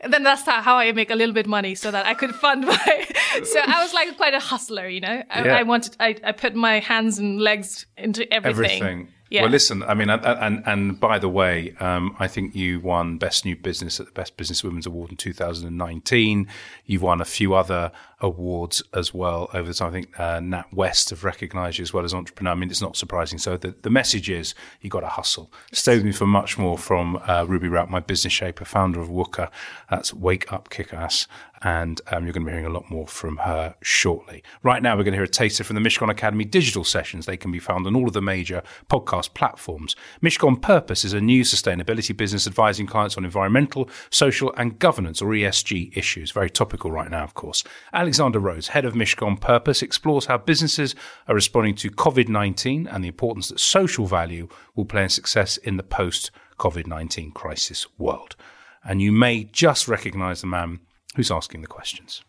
and 0.00 0.12
then 0.12 0.22
that's 0.22 0.42
how 0.42 0.60
how 0.62 0.76
I 0.76 0.92
make 0.92 1.10
a 1.10 1.14
little 1.14 1.34
bit 1.34 1.46
money 1.46 1.74
so 1.74 1.90
that 1.90 2.06
I 2.06 2.14
could 2.14 2.34
fund 2.44 2.66
my. 2.66 3.06
so 3.44 3.60
I 3.60 3.82
was 3.82 3.94
like 3.94 4.16
quite 4.16 4.34
a 4.34 4.40
hustler, 4.40 4.88
you 4.88 5.00
know. 5.00 5.22
I, 5.30 5.44
Yeah. 5.44 5.56
I 5.56 5.62
wanted, 5.62 5.96
I, 6.00 6.16
I 6.24 6.32
put 6.32 6.54
my 6.54 6.80
hands 6.80 7.18
and 7.18 7.40
legs 7.40 7.86
into 7.96 8.32
everything. 8.32 8.82
Everything. 8.82 9.08
Yeah. 9.34 9.42
Well, 9.42 9.50
listen. 9.50 9.82
I 9.82 9.94
mean, 9.94 10.10
and 10.10 10.24
and, 10.24 10.62
and 10.64 11.00
by 11.00 11.18
the 11.18 11.28
way, 11.28 11.74
um, 11.80 12.14
I 12.20 12.28
think 12.28 12.54
you 12.54 12.78
won 12.78 13.18
Best 13.18 13.44
New 13.44 13.56
Business 13.56 13.98
at 13.98 14.06
the 14.06 14.12
Best 14.12 14.36
Business 14.36 14.62
Women's 14.62 14.86
Award 14.86 15.10
in 15.10 15.16
2019. 15.16 16.46
You've 16.86 17.02
won 17.02 17.20
a 17.20 17.24
few 17.24 17.52
other 17.52 17.90
awards 18.24 18.82
as 18.92 19.12
well 19.12 19.50
over 19.52 19.68
the 19.68 19.74
time. 19.74 19.88
I 19.88 19.92
think 19.92 20.20
uh, 20.20 20.40
Nat 20.40 20.72
West 20.72 21.10
have 21.10 21.24
recognised 21.24 21.78
you 21.78 21.82
as 21.82 21.92
well 21.92 22.04
as 22.04 22.14
entrepreneur. 22.14 22.52
I 22.52 22.54
mean, 22.54 22.70
it's 22.70 22.80
not 22.80 22.96
surprising. 22.96 23.38
So 23.38 23.56
the, 23.56 23.74
the 23.82 23.90
message 23.90 24.30
is 24.30 24.54
you 24.80 24.90
got 24.90 25.00
to 25.00 25.08
hustle. 25.08 25.52
Stay 25.72 25.96
with 25.96 26.04
me 26.04 26.12
for 26.12 26.26
much 26.26 26.56
more 26.58 26.78
from 26.78 27.20
uh, 27.26 27.44
Ruby 27.46 27.68
Raut, 27.68 27.90
my 27.90 28.00
business 28.00 28.32
shaper, 28.32 28.64
founder 28.64 29.00
of 29.00 29.08
WUKA. 29.08 29.50
That's 29.90 30.14
Wake 30.14 30.52
Up 30.52 30.70
Kickass. 30.70 31.26
And 31.62 32.00
um, 32.08 32.24
you're 32.24 32.34
going 32.34 32.44
to 32.44 32.50
be 32.50 32.52
hearing 32.52 32.66
a 32.66 32.70
lot 32.70 32.90
more 32.90 33.06
from 33.06 33.38
her 33.38 33.74
shortly. 33.80 34.42
Right 34.62 34.82
now, 34.82 34.96
we're 34.96 35.04
going 35.04 35.12
to 35.12 35.18
hear 35.18 35.24
a 35.24 35.28
taster 35.28 35.64
from 35.64 35.76
the 35.76 35.80
Mishcon 35.80 36.10
Academy 36.10 36.44
digital 36.44 36.84
sessions. 36.84 37.24
They 37.24 37.38
can 37.38 37.50
be 37.52 37.58
found 37.58 37.86
on 37.86 37.96
all 37.96 38.06
of 38.06 38.12
the 38.12 38.20
major 38.20 38.62
podcast 38.90 39.23
platforms. 39.28 39.96
Mishcon 40.22 40.60
Purpose 40.60 41.04
is 41.04 41.12
a 41.12 41.20
new 41.20 41.42
sustainability 41.42 42.16
business 42.16 42.46
advising 42.46 42.86
clients 42.86 43.16
on 43.16 43.24
environmental, 43.24 43.88
social, 44.10 44.52
and 44.56 44.78
governance 44.78 45.22
or 45.22 45.28
ESG 45.28 45.96
issues. 45.96 46.30
Very 46.32 46.50
topical 46.50 46.90
right 46.90 47.10
now, 47.10 47.24
of 47.24 47.34
course. 47.34 47.64
Alexander 47.92 48.38
Rhodes, 48.38 48.68
head 48.68 48.84
of 48.84 48.94
Mishcon 48.94 49.40
Purpose, 49.40 49.82
explores 49.82 50.26
how 50.26 50.38
businesses 50.38 50.94
are 51.28 51.34
responding 51.34 51.74
to 51.76 51.90
COVID 51.90 52.28
19 52.28 52.86
and 52.86 53.02
the 53.02 53.08
importance 53.08 53.48
that 53.48 53.60
social 53.60 54.06
value 54.06 54.48
will 54.74 54.84
play 54.84 55.04
in 55.04 55.08
success 55.08 55.56
in 55.56 55.76
the 55.76 55.82
post 55.82 56.30
COVID 56.58 56.86
19 56.86 57.32
crisis 57.32 57.86
world. 57.98 58.36
And 58.84 59.00
you 59.00 59.12
may 59.12 59.44
just 59.44 59.88
recognize 59.88 60.42
the 60.42 60.46
man 60.46 60.80
who's 61.16 61.30
asking 61.30 61.62
the 61.62 61.66
questions. 61.66 62.22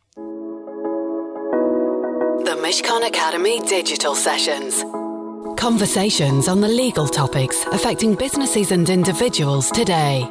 The 2.46 2.56
Mishcon 2.62 3.08
Academy 3.08 3.60
digital 3.62 4.16
sessions. 4.16 4.84
Conversations 5.66 6.48
on 6.48 6.62
the 6.62 6.68
legal 6.68 7.08
topics 7.08 7.66
affecting 7.72 8.14
businesses 8.14 8.72
and 8.72 8.88
individuals 8.88 9.72
today. 9.72 10.24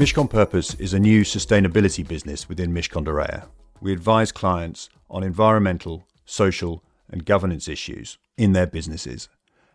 Mishcon 0.00 0.28
Purpose 0.28 0.74
is 0.80 0.92
a 0.92 0.98
new 0.98 1.20
sustainability 1.20 2.04
business 2.04 2.48
within 2.48 2.74
Mishcon 2.74 3.04
de 3.04 3.12
Reya. 3.12 3.46
We 3.80 3.92
advise 3.92 4.32
clients 4.32 4.88
on 5.08 5.22
environmental, 5.22 6.08
social, 6.24 6.82
and 7.08 7.24
governance 7.24 7.68
issues 7.68 8.18
in 8.36 8.52
their 8.52 8.66
businesses. 8.66 9.28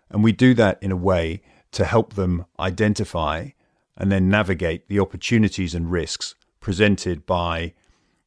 And 0.10 0.22
we 0.22 0.34
do 0.34 0.54
that 0.56 0.84
in 0.84 0.92
a 0.92 0.98
way 0.98 1.42
to 1.72 1.86
help 1.86 2.16
them 2.16 2.46
identify 2.60 3.52
and 3.96 4.12
then 4.12 4.28
navigate 4.28 4.90
the 4.90 5.00
opportunities 5.00 5.74
and 5.74 5.90
risks 5.90 6.36
presented 6.60 7.26
by 7.26 7.74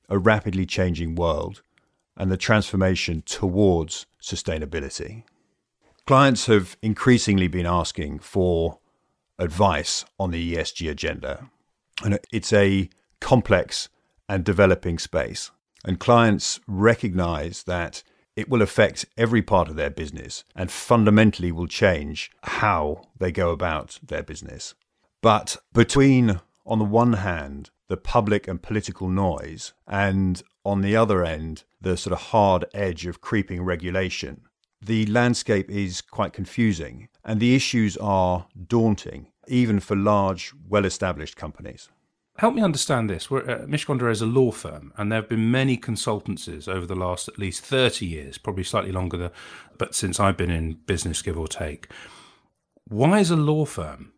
a 0.09 0.17
rapidly 0.17 0.65
changing 0.65 1.17
world 1.17 1.61
and 2.17 2.33
the 2.33 2.39
transformation 2.39 3.23
towards 3.27 4.07
sustainability. 4.23 5.25
Clients 6.07 6.47
have 6.47 6.77
increasingly 6.83 7.49
been 7.49 7.65
asking 7.65 8.19
for 8.19 8.79
advice 9.39 10.05
on 10.19 10.33
the 10.33 10.55
ESG 10.55 10.91
agenda. 10.91 11.49
And 12.05 12.19
it's 12.31 12.53
a 12.53 12.91
complex 13.21 13.89
and 14.29 14.45
developing 14.45 14.99
space. 14.99 15.51
And 15.83 15.99
clients 15.99 16.61
recognize 16.67 17.63
that 17.63 18.03
it 18.37 18.51
will 18.51 18.61
affect 18.61 19.07
every 19.17 19.41
part 19.41 19.69
of 19.69 19.77
their 19.77 19.89
business 19.89 20.45
and 20.55 20.71
fundamentally 20.71 21.53
will 21.53 21.67
change 21.67 22.31
how 22.43 23.09
they 23.19 23.33
go 23.33 23.51
about 23.51 23.99
their 24.07 24.23
business. 24.23 24.75
But 25.23 25.57
between, 25.73 26.41
on 26.67 26.81
the 26.81 26.85
one 26.85 27.15
hand, 27.15 27.71
the 27.89 27.97
public 27.97 28.47
and 28.47 28.61
political 28.61 29.09
noise, 29.09 29.73
and 29.87 30.43
on 30.67 30.83
the 30.83 30.97
other 30.97 31.25
end, 31.25 31.65
the 31.81 31.97
sort 31.97 32.13
of 32.13 32.27
hard 32.27 32.67
edge 32.75 33.07
of 33.07 33.23
creeping 33.23 33.63
regulation, 33.63 34.43
the 34.85 35.07
landscape 35.07 35.71
is 35.71 36.01
quite 36.01 36.33
confusing 36.33 37.09
and 37.25 37.41
the 37.41 37.55
issues 37.55 37.97
are 37.97 38.47
daunting, 38.67 39.29
even 39.49 39.81
for 39.81 39.97
large, 39.97 40.53
well 40.69 40.85
established 40.85 41.37
companies. 41.37 41.89
Help 42.39 42.55
me 42.55 42.63
understand 42.63 43.09
this. 43.09 43.31
We're, 43.31 43.49
uh, 43.49 43.59
Mishcon 43.67 44.11
is 44.11 44.21
a 44.21 44.27
law 44.27 44.51
firm, 44.51 44.93
and 44.97 45.11
there 45.11 45.21
have 45.21 45.29
been 45.29 45.53
many 45.53 45.77
consultancies 45.79 46.67
over 46.67 46.85
the 46.85 46.97
last 46.97 47.29
at 47.29 47.39
least 47.39 47.63
30 47.63 48.07
years, 48.07 48.39
probably 48.39 48.65
slightly 48.65 48.91
longer, 48.91 49.17
than, 49.17 49.31
but 49.79 49.95
since 49.95 50.19
I've 50.19 50.37
been 50.37 50.51
in 50.51 50.75
business, 50.87 51.23
give 51.23 51.39
or 51.39 51.47
take. 51.47 51.89
Why 52.89 53.21
is 53.21 53.31
a 53.31 53.37
law 53.37 53.65
firm 53.65 54.13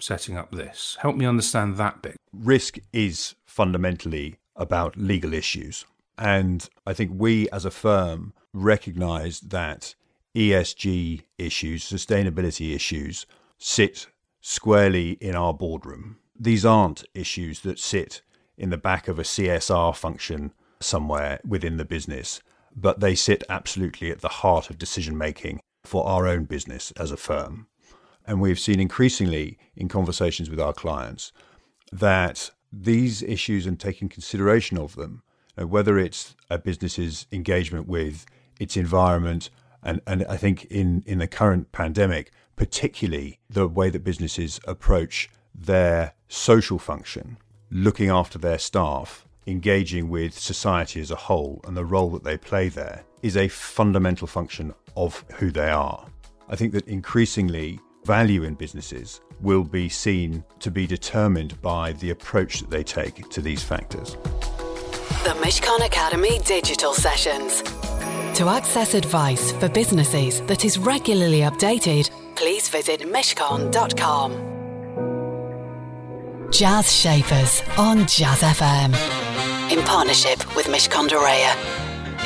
setting 0.00 0.36
up 0.36 0.52
this? 0.52 0.96
Help 1.00 1.16
me 1.16 1.26
understand 1.26 1.76
that 1.76 2.02
bit. 2.02 2.16
Risk 2.32 2.78
is 2.92 3.34
fundamentally 3.44 4.36
about 4.54 4.96
legal 4.96 5.34
issues. 5.34 5.84
And 6.16 6.68
I 6.86 6.94
think 6.94 7.10
we 7.14 7.50
as 7.50 7.64
a 7.64 7.70
firm 7.70 8.32
recognize 8.52 9.40
that 9.40 9.94
ESG 10.36 11.22
issues, 11.38 11.84
sustainability 11.90 12.74
issues, 12.74 13.26
sit 13.58 14.06
squarely 14.40 15.12
in 15.12 15.34
our 15.34 15.54
boardroom. 15.54 16.18
These 16.38 16.64
aren't 16.64 17.04
issues 17.14 17.60
that 17.60 17.78
sit 17.78 18.20
in 18.58 18.68
the 18.70 18.76
back 18.76 19.08
of 19.08 19.18
a 19.18 19.22
CSR 19.22 19.96
function 19.96 20.52
somewhere 20.80 21.40
within 21.42 21.78
the 21.78 21.84
business, 21.86 22.40
but 22.76 23.00
they 23.00 23.14
sit 23.14 23.42
absolutely 23.48 24.10
at 24.10 24.20
the 24.20 24.28
heart 24.28 24.68
of 24.68 24.78
decision 24.78 25.16
making 25.16 25.60
for 25.84 26.06
our 26.06 26.26
own 26.26 26.44
business 26.44 26.90
as 26.92 27.10
a 27.10 27.16
firm. 27.16 27.66
And 28.26 28.40
we've 28.40 28.60
seen 28.60 28.78
increasingly 28.78 29.56
in 29.74 29.88
conversations 29.88 30.50
with 30.50 30.60
our 30.60 30.74
clients 30.74 31.32
that 31.90 32.50
these 32.70 33.22
issues 33.22 33.66
and 33.66 33.80
taking 33.80 34.08
consideration 34.08 34.76
of 34.76 34.96
them, 34.96 35.22
whether 35.56 35.98
it's 35.98 36.34
a 36.50 36.58
business's 36.58 37.26
engagement 37.32 37.88
with 37.88 38.26
its 38.60 38.76
environment, 38.76 39.48
and, 39.86 40.00
and 40.06 40.26
I 40.28 40.36
think 40.36 40.64
in, 40.64 41.04
in 41.06 41.18
the 41.18 41.28
current 41.28 41.70
pandemic, 41.70 42.32
particularly 42.56 43.38
the 43.48 43.68
way 43.68 43.88
that 43.88 44.02
businesses 44.02 44.58
approach 44.66 45.30
their 45.54 46.12
social 46.28 46.78
function, 46.78 47.38
looking 47.70 48.10
after 48.10 48.36
their 48.36 48.58
staff, 48.58 49.26
engaging 49.46 50.08
with 50.08 50.36
society 50.36 51.00
as 51.00 51.12
a 51.12 51.16
whole, 51.16 51.60
and 51.64 51.76
the 51.76 51.84
role 51.84 52.10
that 52.10 52.24
they 52.24 52.36
play 52.36 52.68
there 52.68 53.04
is 53.22 53.36
a 53.36 53.46
fundamental 53.46 54.26
function 54.26 54.74
of 54.96 55.24
who 55.36 55.52
they 55.52 55.70
are. 55.70 56.06
I 56.48 56.56
think 56.56 56.72
that 56.72 56.88
increasingly 56.88 57.78
value 58.04 58.42
in 58.42 58.54
businesses 58.54 59.20
will 59.40 59.64
be 59.64 59.88
seen 59.88 60.42
to 60.60 60.70
be 60.70 60.86
determined 60.86 61.60
by 61.62 61.92
the 61.92 62.10
approach 62.10 62.58
that 62.58 62.70
they 62.70 62.82
take 62.82 63.28
to 63.30 63.40
these 63.40 63.62
factors. 63.62 64.16
The 65.22 65.36
Mishcon 65.40 65.86
Academy 65.86 66.40
digital 66.44 66.92
sessions. 66.92 67.62
To 68.36 68.50
access 68.50 68.92
advice 68.92 69.52
for 69.52 69.70
businesses 69.70 70.42
that 70.42 70.66
is 70.66 70.78
regularly 70.78 71.40
updated, 71.40 72.10
please 72.34 72.68
visit 72.68 73.00
mishcon.com. 73.00 74.32
Jazz 76.52 76.92
Shapers 76.94 77.62
on 77.78 78.06
Jazz 78.06 78.42
FM. 78.42 78.92
In 79.72 79.82
partnership 79.86 80.54
with 80.54 80.66
Mishcon 80.66 81.08
de 81.08 81.16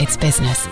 It's 0.02 0.16
business, 0.16 0.66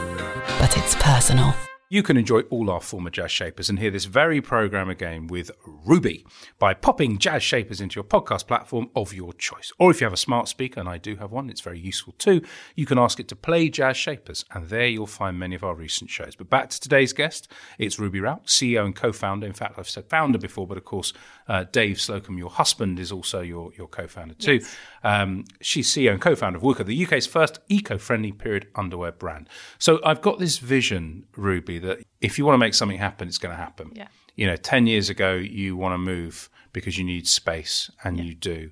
but 0.58 0.76
it's 0.76 0.96
personal. 0.96 1.54
You 1.90 2.02
can 2.02 2.18
enjoy 2.18 2.40
all 2.50 2.68
our 2.68 2.82
former 2.82 3.08
Jazz 3.08 3.30
Shapers 3.30 3.70
and 3.70 3.78
hear 3.78 3.90
this 3.90 4.04
very 4.04 4.42
program 4.42 4.90
again 4.90 5.26
with 5.26 5.50
Ruby 5.64 6.26
by 6.58 6.74
popping 6.74 7.16
Jazz 7.16 7.42
Shapers 7.42 7.80
into 7.80 7.96
your 7.96 8.04
podcast 8.04 8.46
platform 8.46 8.90
of 8.94 9.14
your 9.14 9.32
choice. 9.32 9.72
Or 9.78 9.90
if 9.90 9.98
you 9.98 10.04
have 10.04 10.12
a 10.12 10.18
smart 10.18 10.48
speaker, 10.48 10.80
and 10.80 10.88
I 10.88 10.98
do 10.98 11.16
have 11.16 11.32
one, 11.32 11.48
it's 11.48 11.62
very 11.62 11.78
useful 11.78 12.12
too, 12.18 12.42
you 12.74 12.84
can 12.84 12.98
ask 12.98 13.18
it 13.20 13.28
to 13.28 13.36
play 13.36 13.70
Jazz 13.70 13.96
Shapers, 13.96 14.44
and 14.50 14.68
there 14.68 14.86
you'll 14.86 15.06
find 15.06 15.38
many 15.38 15.56
of 15.56 15.64
our 15.64 15.74
recent 15.74 16.10
shows. 16.10 16.36
But 16.36 16.50
back 16.50 16.68
to 16.68 16.78
today's 16.78 17.14
guest, 17.14 17.50
it's 17.78 17.98
Ruby 17.98 18.20
Raut, 18.20 18.44
CEO 18.44 18.84
and 18.84 18.94
co 18.94 19.10
founder. 19.10 19.46
In 19.46 19.54
fact, 19.54 19.78
I've 19.78 19.88
said 19.88 20.10
founder 20.10 20.36
before, 20.36 20.66
but 20.66 20.76
of 20.76 20.84
course, 20.84 21.14
uh, 21.48 21.64
Dave 21.72 21.98
Slocum, 21.98 22.36
your 22.36 22.50
husband, 22.50 22.98
is 22.98 23.10
also 23.10 23.40
your, 23.40 23.72
your 23.78 23.88
co 23.88 24.06
founder 24.06 24.34
too. 24.34 24.60
Um, 25.02 25.44
she's 25.62 25.88
CEO 25.88 26.12
and 26.12 26.20
co 26.20 26.36
founder 26.36 26.58
of 26.58 26.64
WUKA, 26.64 26.84
the 26.84 27.06
UK's 27.06 27.26
first 27.26 27.60
eco 27.70 27.96
friendly 27.96 28.32
period 28.32 28.66
underwear 28.74 29.12
brand. 29.12 29.48
So 29.78 30.00
I've 30.04 30.20
got 30.20 30.38
this 30.38 30.58
vision, 30.58 31.24
Ruby, 31.34 31.77
that 31.78 31.98
if 32.20 32.38
you 32.38 32.44
want 32.44 32.54
to 32.54 32.58
make 32.58 32.74
something 32.74 32.98
happen, 32.98 33.28
it's 33.28 33.38
going 33.38 33.52
to 33.54 33.60
happen. 33.62 33.92
Yeah. 33.94 34.08
You 34.36 34.46
know, 34.46 34.56
10 34.56 34.86
years 34.86 35.10
ago, 35.10 35.34
you 35.34 35.76
want 35.76 35.94
to 35.94 35.98
move 35.98 36.48
because 36.72 36.96
you 36.98 37.04
need 37.04 37.26
space, 37.26 37.90
and 38.04 38.18
you 38.18 38.34
do. 38.34 38.70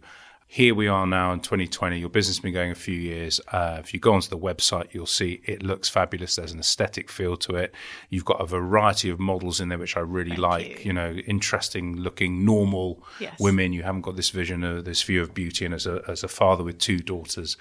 here 0.49 0.75
we 0.77 0.87
are 0.87 1.07
now 1.09 1.33
in 1.33 1.41
2020. 1.41 1.99
Your 1.99 2.09
business 2.09 2.37
has 2.37 2.43
been 2.43 2.53
going 2.55 2.71
a 2.71 2.75
few 2.77 2.95
years. 2.95 3.41
Uh, 3.51 3.79
if 3.81 3.93
you 3.93 3.99
go 3.99 4.13
onto 4.15 4.29
the 4.29 4.39
website, 4.39 4.95
you'll 4.95 5.05
see 5.07 5.41
it 5.45 5.63
looks 5.63 5.89
fabulous. 5.89 6.37
There's 6.37 6.53
an 6.53 6.61
aesthetic 6.61 7.11
feel 7.11 7.37
to 7.39 7.57
it. 7.57 7.75
You've 8.11 8.25
got 8.25 8.41
a 8.41 8.47
variety 8.47 9.11
of 9.11 9.19
models 9.19 9.61
in 9.61 9.71
there, 9.71 9.79
which 9.79 9.97
I 9.97 10.01
really 10.01 10.31
Thank 10.31 10.41
like. 10.41 10.69
you. 10.85 10.85
You. 10.87 10.93
know, 10.93 11.11
interesting 11.27 11.97
looking, 11.97 12.45
normal 12.45 13.03
Yes. 13.19 13.41
women. 13.41 13.73
You 13.73 13.83
haven't 13.83 14.03
got 14.03 14.15
this 14.15 14.31
vision 14.31 14.63
of 14.63 14.85
this 14.85 15.03
view 15.03 15.21
of 15.21 15.35
beauty. 15.35 15.65
And 15.65 15.75
as 15.75 15.85
a 15.87 16.03
as 16.07 16.23
a 16.23 16.29
father 16.29 16.63
with 16.63 16.79
two 16.79 16.99
daughters 17.01 17.57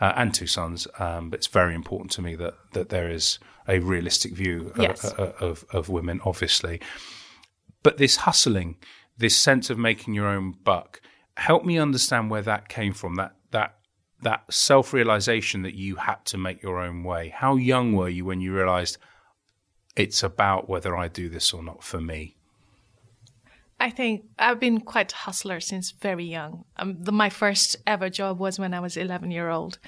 uh, 0.00 0.12
and 0.16 0.32
two 0.34 0.46
sons, 0.46 0.88
um, 0.98 1.32
it's 1.34 1.46
very 1.46 1.74
important 1.74 2.10
to 2.12 2.22
me 2.22 2.34
that 2.36 2.54
that 2.72 2.88
there 2.88 3.10
is 3.10 3.38
a 3.68 3.78
realistic 3.78 4.32
view 4.32 4.72
Yes. 4.78 5.04
uh, 5.04 5.32
of 5.40 5.64
of 5.72 5.88
women, 5.88 6.20
obviously 6.24 6.80
but 7.82 7.96
this 7.96 8.16
hustling, 8.16 8.76
this 9.16 9.36
sense 9.36 9.70
of 9.70 9.78
making 9.78 10.14
your 10.14 10.26
own 10.26 10.52
buck, 10.64 11.00
help 11.36 11.64
me 11.64 11.78
understand 11.78 12.30
where 12.30 12.42
that 12.42 12.68
came 12.68 12.92
from. 12.92 13.14
That 13.14 13.34
that 13.50 13.76
that 14.22 14.52
self 14.52 14.92
realization 14.92 15.62
that 15.62 15.74
you 15.74 15.96
had 15.96 16.24
to 16.26 16.38
make 16.38 16.62
your 16.62 16.78
own 16.78 17.04
way. 17.04 17.28
How 17.30 17.56
young 17.56 17.92
were 17.94 18.08
you 18.08 18.24
when 18.24 18.40
you 18.40 18.54
realized 18.54 18.98
it's 19.96 20.22
about 20.22 20.68
whether 20.68 20.96
I 20.96 21.08
do 21.08 21.28
this 21.28 21.52
or 21.52 21.62
not 21.62 21.82
for 21.82 22.00
me? 22.00 22.36
I 23.80 23.88
think 23.88 24.26
I've 24.38 24.60
been 24.60 24.82
quite 24.82 25.12
a 25.12 25.16
hustler 25.16 25.58
since 25.58 25.90
very 25.90 26.26
young. 26.26 26.64
Um, 26.76 26.96
the, 27.02 27.12
my 27.12 27.30
first 27.30 27.76
ever 27.86 28.10
job 28.10 28.38
was 28.38 28.58
when 28.58 28.74
I 28.74 28.80
was 28.80 28.96
11 28.96 29.30
year 29.30 29.48
old, 29.48 29.78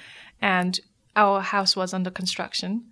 and 0.41 0.79
our 1.15 1.41
house 1.41 1.75
was 1.75 1.93
under 1.93 2.09
construction, 2.09 2.85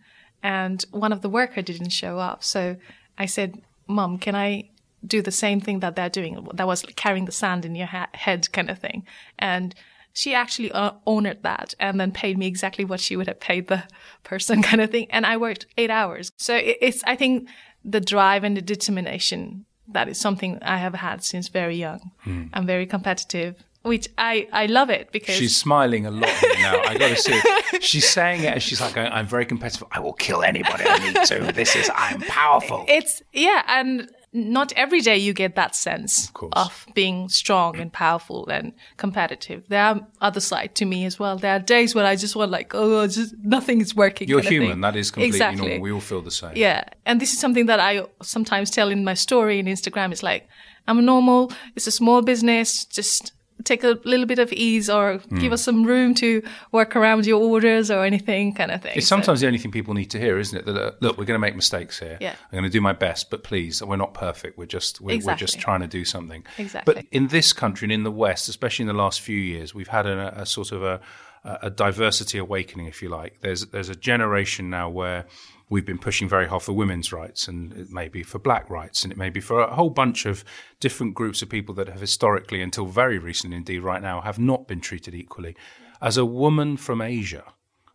and 0.44 0.86
one 0.92 1.12
of 1.12 1.22
the 1.22 1.30
worker 1.30 1.64
didn't 1.64 1.90
show 1.90 2.20
up. 2.20 2.44
So 2.44 2.78
I 3.18 3.26
said, 3.26 3.62
"Mom, 3.88 4.20
can 4.20 4.36
I 4.36 4.70
do 5.06 5.24
the 5.24 5.32
same 5.32 5.60
thing 5.60 5.80
that 5.80 5.96
they're 5.96 6.10
doing? 6.10 6.48
That 6.54 6.68
was 6.68 6.84
carrying 6.96 7.26
the 7.26 7.32
sand 7.32 7.66
in 7.66 7.74
your 7.76 7.88
ha- 7.88 8.10
head, 8.14 8.52
kind 8.52 8.70
of 8.70 8.78
thing." 8.78 9.08
And 9.40 9.74
she 10.14 10.36
actually 10.36 10.72
uh, 10.72 10.92
honored 11.08 11.42
that 11.42 11.74
and 11.80 12.00
then 12.00 12.12
paid 12.12 12.38
me 12.38 12.46
exactly 12.46 12.86
what 12.86 13.00
she 13.00 13.16
would 13.16 13.28
have 13.28 13.40
paid 13.40 13.68
the 13.68 13.86
person, 14.24 14.62
kind 14.62 14.82
of 14.82 14.92
thing. 14.92 15.08
And 15.10 15.26
I 15.26 15.38
worked 15.38 15.66
eight 15.78 15.90
hours. 15.90 16.32
So 16.38 16.56
it, 16.56 16.78
it's, 16.80 17.04
I 17.06 17.16
think, 17.16 17.50
the 17.84 18.02
drive 18.02 18.44
and 18.44 18.56
the 18.56 18.62
determination 18.62 19.66
that 19.94 20.08
is 20.08 20.20
something 20.20 20.60
I 20.62 20.78
have 20.78 20.96
had 20.96 21.24
since 21.24 21.48
very 21.48 21.76
young. 21.76 22.12
Hmm. 22.20 22.44
I'm 22.54 22.66
very 22.66 22.86
competitive, 22.86 23.56
which 23.84 24.08
I, 24.18 24.48
I 24.52 24.66
love 24.68 24.90
it 24.90 25.12
because 25.12 25.36
She's 25.36 25.56
smiling 25.56 26.06
a 26.06 26.12
lot 26.12 26.30
now. 26.60 26.82
I 26.82 26.98
got 26.98 27.10
to 27.10 27.16
see. 27.16 27.40
She's 27.82 28.08
saying 28.08 28.44
it 28.44 28.56
as 28.56 28.64
she's 28.64 28.80
like, 28.82 28.96
"I'm 28.98 29.28
very 29.28 29.46
competitive. 29.46 29.88
I 29.92 30.00
will 30.00 30.14
kill 30.14 30.44
anybody 30.44 30.84
I 30.88 30.98
need 31.00 31.26
to. 31.26 31.52
This 31.52 31.76
is 31.76 31.90
I'm 31.96 32.22
powerful." 32.22 32.86
it's 32.88 33.22
yeah, 33.34 33.64
and 33.68 34.10
not 34.34 34.72
every 34.74 35.02
day 35.02 35.18
you 35.18 35.34
get 35.34 35.56
that 35.56 35.76
sense 35.76 36.30
course. 36.30 36.54
of 36.56 36.88
being 36.94 37.28
strong 37.28 37.78
and 37.78 37.92
powerful 37.92 38.48
and 38.48 38.72
competitive. 38.96 39.64
There 39.68 39.84
are 39.84 40.08
other 40.22 40.40
side 40.40 40.74
to 40.76 40.86
me 40.86 41.06
as 41.06 41.20
well. 41.20 41.38
There 41.38 41.54
are 41.54 41.60
days 41.60 41.94
when 41.94 42.06
I 42.06 42.16
just 42.16 42.36
want 42.36 42.50
like, 42.50 42.74
oh, 42.74 43.06
just 43.08 43.36
nothing 43.44 43.82
is 43.82 43.94
working. 43.94 44.30
You're 44.30 44.42
human. 44.42 44.82
That 44.82 44.96
is 44.96 45.12
completely 45.12 45.36
exactly. 45.36 45.68
normal. 45.68 45.82
We 45.82 45.92
all 45.92 46.00
feel 46.00 46.22
the 46.22 46.32
same. 46.32 46.54
Yeah. 46.56 46.84
And 47.06 47.20
this 47.20 47.34
is 47.34 47.40
something 47.40 47.66
that 47.66 47.82
I 47.82 48.06
sometimes 48.22 48.72
tell 48.72 48.90
in 48.90 49.04
my 49.04 49.16
story 49.16 49.60
in 49.60 49.66
Instagram. 49.66 50.14
It's 50.14 50.24
like, 50.24 50.48
I'm 50.88 51.04
normal. 51.06 51.52
It's 51.76 51.88
a 51.88 51.92
small 51.92 52.22
business. 52.22 52.86
Just 52.86 53.34
take 53.64 53.84
a 53.84 54.00
little 54.04 54.26
bit 54.26 54.40
of 54.40 54.52
ease 54.54 54.90
or 54.90 55.18
Hmm. 55.18 55.40
give 55.40 55.54
us 55.54 55.64
some 55.64 55.84
room 55.84 56.14
to 56.16 56.42
work 56.72 56.96
around 56.96 57.26
your 57.26 57.42
orders 57.42 57.90
or 57.92 58.04
anything 58.06 58.54
kind 58.54 58.72
of 58.72 58.82
thing. 58.82 58.94
It's 58.96 59.08
So- 59.08 59.16
sometimes 59.16 59.42
the 59.42 59.48
only 59.48 59.60
thing 59.60 59.72
people 59.72 59.94
need 59.94 60.10
to 60.12 60.20
hear, 60.20 60.38
isn't 60.40 60.58
it? 60.58 60.66
That 60.66 60.76
uh, 60.78 60.92
look, 61.02 61.18
we're 61.18 61.26
going 61.26 61.40
to 61.40 61.46
make 61.48 61.56
mistakes 61.56 62.00
here. 62.00 62.18
Yeah. 62.22 62.32
I'm 62.52 62.52
going 62.60 62.64
to 62.64 62.70
do 62.70 62.82
my 62.82 62.94
best, 62.94 63.30
but 63.30 63.44
please, 63.44 63.82
we're 63.84 63.96
not 63.98 64.14
perfect. 64.14 64.58
We're 64.58 64.66
just 64.66 65.02
we're, 65.02 65.20
we're 65.24 65.36
just 65.36 65.60
trying 65.60 65.82
to 65.82 65.88
do 65.88 66.06
something. 66.06 66.44
Exactly. 66.58 66.94
But 66.94 67.06
in 67.12 67.28
this 67.28 67.54
country 67.54 67.86
and 67.86 67.92
in 67.92 68.04
the 68.04 68.12
West, 68.12 68.50
especially 68.50 68.84
in 68.84 68.88
the 68.88 68.94
last 69.04 69.22
few 69.22 69.38
years, 69.38 69.74
we've 69.76 69.88
had 69.90 70.06
a, 70.06 70.42
a 70.42 70.46
sort 70.46 70.72
of 70.72 70.84
a, 70.84 71.00
a 71.44 71.70
diversity 71.70 72.38
awakening, 72.38 72.86
if 72.88 73.02
you 73.02 73.10
like. 73.10 73.38
There's 73.42 73.66
there's 73.68 73.90
a 73.90 73.96
generation 73.96 74.70
now 74.70 74.90
where 74.90 75.26
we've 75.72 75.86
been 75.86 75.98
pushing 75.98 76.28
very 76.28 76.48
hard 76.48 76.62
for 76.62 76.74
women's 76.74 77.14
rights, 77.14 77.48
and 77.48 77.72
it 77.74 77.90
may 77.90 78.10
be 78.10 78.22
for 78.22 78.38
black 78.38 78.70
rights, 78.70 79.04
and 79.04 79.12
it 79.12 79.18
may 79.18 79.30
be 79.30 79.40
for 79.40 79.62
a 79.62 79.74
whole 79.74 79.90
bunch 79.90 80.26
of 80.26 80.44
different 80.82 81.16
groups 81.16 81.42
of 81.42 81.50
people 81.50 81.74
that 81.74 81.88
have 81.88 82.02
historically, 82.02 82.62
until 82.62 82.86
very 82.86 83.18
recently, 83.18 83.56
indeed 83.56 83.80
right 83.80 84.02
now, 84.02 84.20
have 84.20 84.38
not 84.38 84.68
been 84.68 84.82
treated 84.82 85.16
equally. 85.16 85.56
As 86.02 86.18
a 86.18 86.26
woman 86.26 86.76
from 86.76 87.02
Asia, 87.02 87.46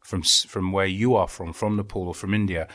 from 0.00 0.22
from 0.22 0.72
where 0.72 0.86
you 0.86 1.14
are 1.14 1.28
from, 1.28 1.52
from 1.52 1.76
Nepal 1.76 2.08
or 2.08 2.14
from 2.14 2.32
India, 2.32 2.66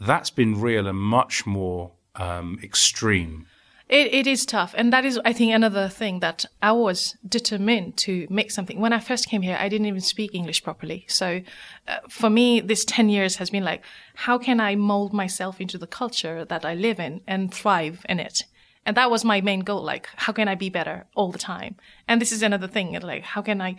that's 0.00 0.30
been 0.30 0.58
real 0.58 0.86
and 0.86 0.98
much 0.98 1.44
more 1.44 1.92
um, 2.14 2.58
extreme. 2.62 3.46
It, 3.90 4.14
it 4.14 4.26
is 4.28 4.46
tough. 4.46 4.72
And 4.76 4.92
that 4.92 5.04
is, 5.04 5.18
I 5.24 5.32
think, 5.32 5.52
another 5.52 5.88
thing 5.88 6.20
that 6.20 6.44
I 6.62 6.70
was 6.70 7.16
determined 7.28 7.96
to 7.98 8.28
make 8.30 8.52
something. 8.52 8.78
When 8.78 8.92
I 8.92 9.00
first 9.00 9.28
came 9.28 9.42
here, 9.42 9.56
I 9.58 9.68
didn't 9.68 9.88
even 9.88 10.00
speak 10.00 10.32
English 10.32 10.62
properly. 10.62 11.06
So 11.08 11.40
uh, 11.88 11.96
for 12.08 12.30
me, 12.30 12.60
this 12.60 12.84
10 12.84 13.08
years 13.08 13.36
has 13.36 13.50
been 13.50 13.64
like, 13.64 13.82
how 14.14 14.38
can 14.38 14.60
I 14.60 14.76
mold 14.76 15.12
myself 15.12 15.60
into 15.60 15.76
the 15.76 15.88
culture 15.88 16.44
that 16.44 16.64
I 16.64 16.74
live 16.74 17.00
in 17.00 17.20
and 17.26 17.52
thrive 17.52 18.06
in 18.08 18.20
it? 18.20 18.44
And 18.86 18.96
that 18.96 19.10
was 19.10 19.24
my 19.24 19.40
main 19.40 19.60
goal. 19.60 19.82
Like, 19.82 20.08
how 20.14 20.32
can 20.32 20.46
I 20.46 20.54
be 20.54 20.70
better 20.70 21.06
all 21.16 21.32
the 21.32 21.38
time? 21.38 21.74
And 22.06 22.20
this 22.20 22.30
is 22.30 22.44
another 22.44 22.68
thing. 22.68 22.92
Like, 23.00 23.24
how 23.24 23.42
can 23.42 23.60
I, 23.60 23.74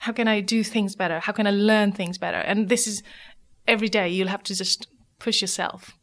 how 0.00 0.10
can 0.10 0.26
I 0.26 0.40
do 0.40 0.64
things 0.64 0.96
better? 0.96 1.20
How 1.20 1.32
can 1.32 1.46
I 1.46 1.52
learn 1.52 1.92
things 1.92 2.18
better? 2.18 2.38
And 2.38 2.68
this 2.68 2.88
is 2.88 3.04
every 3.68 3.88
day 3.88 4.08
you'll 4.08 4.26
have 4.26 4.42
to 4.42 4.56
just 4.56 4.88
push 5.20 5.40
yourself 5.40 5.96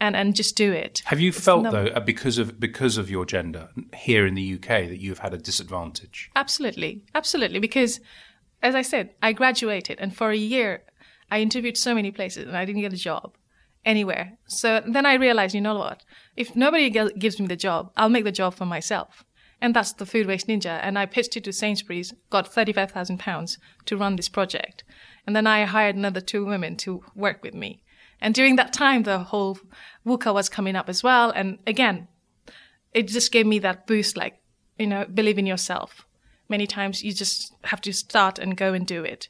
and, 0.00 0.14
and 0.16 0.34
just 0.36 0.56
do 0.56 0.72
it. 0.72 1.02
Have 1.06 1.20
you 1.20 1.28
It's 1.30 1.40
felt 1.40 1.62
no- 1.62 1.70
though, 1.70 1.86
uh, 1.86 2.00
because 2.00 2.38
of 2.38 2.60
because 2.60 2.96
of 2.96 3.10
your 3.10 3.24
gender 3.24 3.68
here 3.94 4.26
in 4.26 4.34
the 4.34 4.54
UK, 4.54 4.88
that 4.88 5.00
you've 5.00 5.20
had 5.20 5.34
a 5.34 5.38
disadvantage? 5.38 6.30
Absolutely. 6.36 7.02
Absolutely. 7.14 7.58
Because, 7.58 8.00
as 8.62 8.74
I 8.74 8.82
said, 8.82 9.14
I 9.22 9.32
graduated 9.32 9.98
and 10.00 10.14
for 10.14 10.30
a 10.30 10.36
year 10.36 10.82
I 11.30 11.40
interviewed 11.40 11.76
so 11.76 11.94
many 11.94 12.10
places 12.10 12.46
and 12.46 12.56
I 12.56 12.64
didn't 12.64 12.82
get 12.82 12.92
a 12.92 12.96
job 12.96 13.34
anywhere. 13.84 14.36
So 14.46 14.82
then 14.86 15.06
I 15.06 15.14
realized, 15.14 15.54
you 15.54 15.60
know 15.60 15.76
what? 15.76 16.04
If 16.36 16.54
nobody 16.54 16.90
gives 16.90 17.40
me 17.40 17.46
the 17.46 17.56
job, 17.56 17.92
I'll 17.96 18.08
make 18.08 18.24
the 18.24 18.32
job 18.32 18.54
for 18.54 18.66
myself. 18.66 19.24
And 19.60 19.74
that's 19.74 19.92
the 19.92 20.04
Food 20.06 20.26
Waste 20.26 20.48
Ninja. 20.48 20.80
And 20.82 20.98
I 20.98 21.06
pitched 21.06 21.36
it 21.36 21.44
to 21.44 21.52
Sainsbury's, 21.52 22.12
got 22.30 22.52
£35,000 22.52 23.58
to 23.86 23.96
run 23.96 24.16
this 24.16 24.28
project. 24.28 24.84
And 25.26 25.34
then 25.34 25.46
I 25.46 25.64
hired 25.64 25.96
another 25.96 26.20
two 26.20 26.44
women 26.44 26.76
to 26.78 27.02
work 27.14 27.42
with 27.42 27.54
me. 27.54 27.82
And 28.20 28.34
during 28.34 28.56
that 28.56 28.72
time, 28.72 29.02
the 29.02 29.18
whole 29.18 29.58
WUKA 30.06 30.32
was 30.32 30.48
coming 30.48 30.76
up 30.76 30.88
as 30.88 31.02
well. 31.02 31.30
And 31.30 31.58
again, 31.66 32.08
it 32.96 33.08
just 33.08 33.30
gave 33.30 33.46
me 33.46 33.58
that 33.58 33.86
boost 33.86 34.16
like 34.16 34.40
you 34.78 34.86
know 34.86 35.04
believe 35.04 35.38
in 35.38 35.46
yourself. 35.46 36.06
Many 36.48 36.66
times 36.66 37.02
you 37.02 37.12
just 37.12 37.52
have 37.64 37.80
to 37.82 37.92
start 37.92 38.38
and 38.38 38.56
go 38.56 38.72
and 38.72 38.86
do 38.86 39.04
it. 39.04 39.28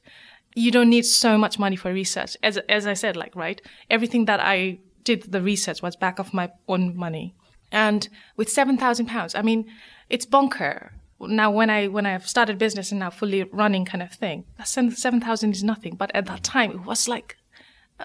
You 0.55 0.71
don't 0.71 0.91
need 0.91 1.05
so 1.05 1.37
much 1.37 1.59
money 1.59 1.77
for 1.77 1.93
research. 1.93 2.37
As 2.43 2.59
as 2.69 2.87
i 2.87 2.95
said 2.95 3.17
like 3.17 3.35
right 3.35 3.61
everything 3.91 4.27
that 4.27 4.41
i 4.41 4.79
did 5.05 5.33
the 5.33 5.43
research 5.43 5.83
was 5.83 5.97
back 5.97 6.19
of 6.19 6.33
my 6.33 6.51
own 6.69 6.97
money. 6.97 7.35
And 7.73 8.09
with 8.37 8.49
7000 8.49 9.07
pounds 9.07 9.35
i 9.35 9.43
mean 9.43 9.67
it's 10.09 10.27
bonker. 10.27 10.93
Now 11.19 11.51
when 11.51 11.71
i 11.71 11.89
when 11.89 12.07
i've 12.07 12.29
started 12.29 12.59
business 12.59 12.93
and 12.93 13.01
now 13.01 13.11
fully 13.11 13.43
running 13.45 13.85
kind 13.85 14.03
of 14.03 14.13
thing 14.13 14.45
that 14.59 14.69
7000 14.69 15.53
is 15.53 15.65
nothing. 15.65 15.97
But 15.97 16.15
at 16.15 16.27
that 16.27 16.45
time 16.45 16.71
it 16.71 16.85
was 16.85 17.09
like 17.09 17.37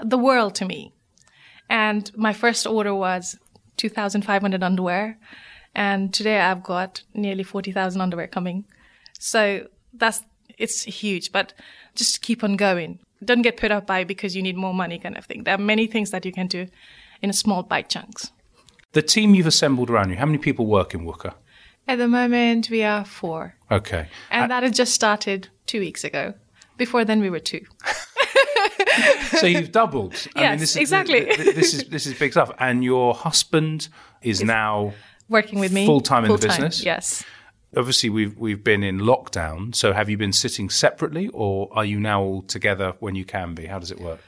the 0.01 0.17
world 0.17 0.56
to 0.56 0.65
me 0.65 0.93
and 1.71 2.12
my 2.17 2.34
first 2.34 2.67
order 2.67 2.93
was 2.93 3.38
2,500 3.77 4.62
underwear. 4.62 5.17
And 5.73 6.13
today 6.13 6.41
I've 6.41 6.63
got 6.63 7.01
nearly 7.13 7.43
40,000 7.43 8.01
underwear 8.01 8.27
coming. 8.27 8.65
So 9.17 9.67
that's, 9.93 10.21
it's 10.58 10.84
huge, 10.84 11.32
but 11.32 11.54
just 11.95 12.21
keep 12.21 12.43
on 12.43 12.58
going. 12.58 12.99
Don't 13.23 13.41
get 13.41 13.56
put 13.56 13.71
up 13.71 13.88
by 13.88 14.04
because 14.04 14.36
you 14.36 14.41
need 14.41 14.58
more 14.58 14.73
money 14.73 14.99
kind 14.99 15.17
of 15.17 15.25
thing. 15.25 15.45
There 15.45 15.56
are 15.56 15.58
many 15.58 15.88
things 15.88 16.12
that 16.12 16.25
you 16.25 16.34
can 16.34 16.47
do 16.47 16.67
in 17.21 17.32
small 17.32 17.63
bite 17.63 17.88
chunks. 17.88 18.32
The 18.91 19.01
team 19.01 19.34
you've 19.34 19.47
assembled 19.47 19.89
around 19.89 20.10
you, 20.10 20.17
how 20.17 20.25
many 20.25 20.39
people 20.39 20.65
work 20.65 20.93
in 20.93 21.06
WUKA? 21.06 21.34
At 21.88 21.99
the 21.99 22.08
moment, 22.10 22.69
we 22.69 22.84
are 22.84 23.06
four. 23.06 23.56
Okay. 23.71 24.08
And 24.30 24.51
that 24.51 24.63
had 24.63 24.75
just 24.75 24.93
started 24.93 25.47
two 25.67 25.80
weeks 25.80 26.04
ago. 26.04 26.34
Before 26.75 27.06
then, 27.06 27.21
we 27.21 27.30
were 27.30 27.39
two. 27.39 27.65
so 29.39 29.46
you've 29.48 29.72
doubled. 29.72 30.13
I 30.36 30.41
Yes, 30.41 30.60
this 30.60 30.70
is, 30.72 30.78
exactly. 30.78 31.26
th- 31.26 31.38
th- 31.38 31.56
This 31.56 31.74
is 31.74 31.84
this 31.86 32.06
is 32.08 32.17
big 32.17 32.32
stuff. 32.32 32.52
And 32.60 32.84
your 32.84 33.13
husband 33.13 33.88
is 34.22 34.44
now 34.44 34.94
Working 35.30 35.60
with 35.60 35.72
me. 35.72 35.86
Full-time 35.86 36.26
in 36.26 36.32
the 36.32 36.38
business? 36.38 36.84
Yes. 36.84 37.24
obviously 37.78 38.10
we've 38.10 38.38
we've 38.38 38.63
been 38.63 38.84
in 38.84 39.00
lockdown. 39.00 39.74
So 39.74 39.94
have 39.94 40.10
you 40.10 40.17
been 40.17 40.34
sitting 40.34 40.70
separately, 40.70 41.30
or 41.34 41.70
are 41.72 41.86
you 41.86 42.00
now 42.00 42.22
all 42.22 42.41
together 42.41 42.94
when 43.00 43.15
you 43.15 43.24
can 43.26 43.54
be? 43.56 43.65
How 43.67 43.80
does 43.80 43.91
it 43.91 44.00
work? 44.02 44.20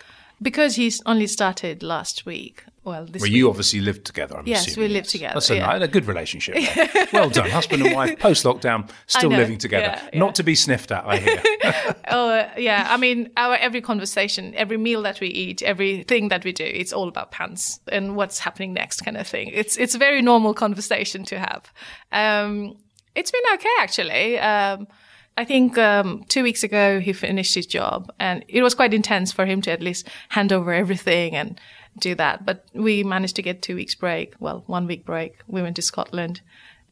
Because 0.44 0.76
he's 0.76 1.02
only 1.06 1.26
started 1.28 1.82
last 1.82 2.26
week. 2.26 2.64
Well, 2.84 3.06
this 3.06 3.22
Well, 3.22 3.30
week. 3.30 3.38
you 3.38 3.50
obviously 3.50 3.80
lived 3.80 4.04
together. 4.06 4.38
I'm 4.38 4.46
Yes, 4.46 4.68
assuming, 4.68 4.90
we 4.90 4.94
live 4.96 5.08
together, 5.08 5.36
That's 5.36 5.50
a, 5.50 5.56
yeah. 5.56 5.78
ni- 5.78 5.86
a 5.86 5.88
good 5.88 6.06
relationship. 6.06 6.56
well 7.14 7.30
done, 7.30 7.50
husband 7.50 7.82
and 7.86 7.96
wife, 7.96 8.20
post 8.20 8.44
lockdown, 8.44 8.90
still 9.08 9.30
know, 9.30 9.38
living 9.38 9.58
together. 9.58 9.94
yeah, 9.96 10.10
yeah. 10.12 10.20
Not 10.20 10.36
to 10.36 10.44
be 10.44 10.54
sniffed 10.54 10.92
at, 10.92 11.06
I 11.06 11.18
hear. 11.18 11.42
Oh 12.10 12.30
uh, 12.30 12.50
yeah, 12.58 12.86
I 12.90 12.98
mean, 12.98 13.30
our 13.38 13.56
every 13.56 13.80
conversation, 13.82 14.54
every 14.56 14.76
meal 14.78 15.02
that 15.04 15.22
we 15.22 15.28
eat, 15.30 15.62
everything 15.64 16.28
that 16.28 16.44
we 16.44 16.52
do, 16.52 16.66
it's 16.66 16.92
all 16.92 17.08
about 17.08 17.32
pants 17.32 17.80
and 17.90 18.16
what's 18.18 18.40
happening 18.40 18.74
next, 18.74 19.02
kind 19.02 19.16
of 19.18 19.26
thing. 19.26 19.48
It's 19.54 19.78
it's 19.78 19.96
a 19.96 19.98
very 19.98 20.22
normal 20.22 20.54
conversation 20.54 21.24
to 21.26 21.40
have. 21.40 21.72
Um, 22.12 22.76
it's 23.16 23.32
been 23.32 23.48
okay 23.54 23.76
actually. 23.80 24.38
Um, 24.40 24.88
I 25.36 25.46
think 25.46 25.78
um, 25.78 26.24
two 26.28 26.44
weeks 26.44 26.64
ago 26.64 27.00
he 27.00 27.14
finished 27.14 27.56
his 27.56 27.66
job, 27.66 28.12
and 28.20 28.46
it 28.48 28.62
was 28.62 28.76
quite 28.76 28.94
intense 28.94 29.32
for 29.32 29.46
him 29.46 29.62
to 29.62 29.72
at 29.72 29.82
least 29.82 30.08
hand 30.30 30.54
over 30.54 30.72
everything 30.74 31.36
and 31.36 31.60
do 31.98 32.16
that. 32.16 32.46
But 32.46 32.66
we 32.74 33.04
managed 33.04 33.36
to 33.38 33.42
get 33.42 33.62
two 33.62 33.76
weeks 33.76 33.96
break. 33.96 34.36
Well, 34.40 34.64
one 34.68 34.88
week 34.88 35.06
break. 35.06 35.40
We 35.48 35.62
went 35.62 35.76
to 35.78 35.82
Scotland. 35.82 36.42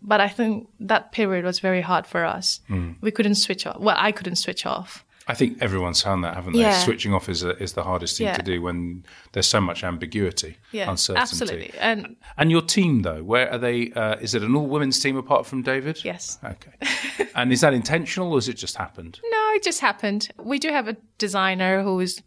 But 0.01 0.19
I 0.19 0.27
think 0.27 0.67
that 0.79 1.11
period 1.11 1.45
was 1.45 1.59
very 1.59 1.81
hard 1.81 2.07
for 2.07 2.25
us. 2.25 2.61
Hmm. 2.67 2.93
We 3.01 3.11
couldn't 3.11 3.35
switch 3.35 3.67
off. 3.67 3.79
Well, 3.79 3.95
I 3.99 4.11
couldn't 4.11 4.37
switch 4.37 4.65
off. 4.65 5.05
I 5.31 5.35
think 5.35 5.57
everyone's 5.61 6.01
found 6.01 6.23
that, 6.23 6.35
haven't 6.35 6.53
they? 6.53 6.59
Yeah. 6.59 6.77
Switching 6.83 7.13
off 7.13 7.29
is, 7.29 7.43
a, 7.43 7.51
is 7.63 7.73
the 7.73 7.83
hardest 7.83 8.17
thing 8.17 8.27
Yeah. 8.27 8.35
to 8.37 8.43
do 8.43 8.61
when 8.61 9.03
there's 9.31 9.47
so 9.47 9.61
much 9.61 9.83
ambiguity, 9.83 10.57
Yeah, 10.71 10.89
uncertainty. 10.91 11.21
absolutely. 11.21 11.71
And 11.79 12.15
And 12.37 12.51
your 12.51 12.61
team, 12.61 13.01
though, 13.01 13.23
where 13.23 13.47
are 13.51 13.57
they? 13.57 13.91
Uh, 13.93 14.15
is 14.25 14.35
it 14.35 14.43
an 14.43 14.55
all 14.55 14.67
women's 14.67 14.99
team 14.99 15.15
apart 15.17 15.45
from 15.45 15.61
David? 15.61 16.03
yes, 16.03 16.37
Okay. 16.43 17.27
and 17.35 17.51
is 17.51 17.61
that 17.61 17.73
intentional 17.73 18.31
or 18.33 18.37
has 18.37 18.47
it 18.49 18.57
just 18.57 18.75
happened? 18.77 19.19
no, 19.23 19.43
it 19.55 19.63
just 19.63 19.79
happened. 19.79 20.29
We 20.37 20.59
do 20.59 20.69
have 20.69 20.87
a 20.87 20.97
designer 21.17 21.81
who 21.83 21.99
is 22.01 22.21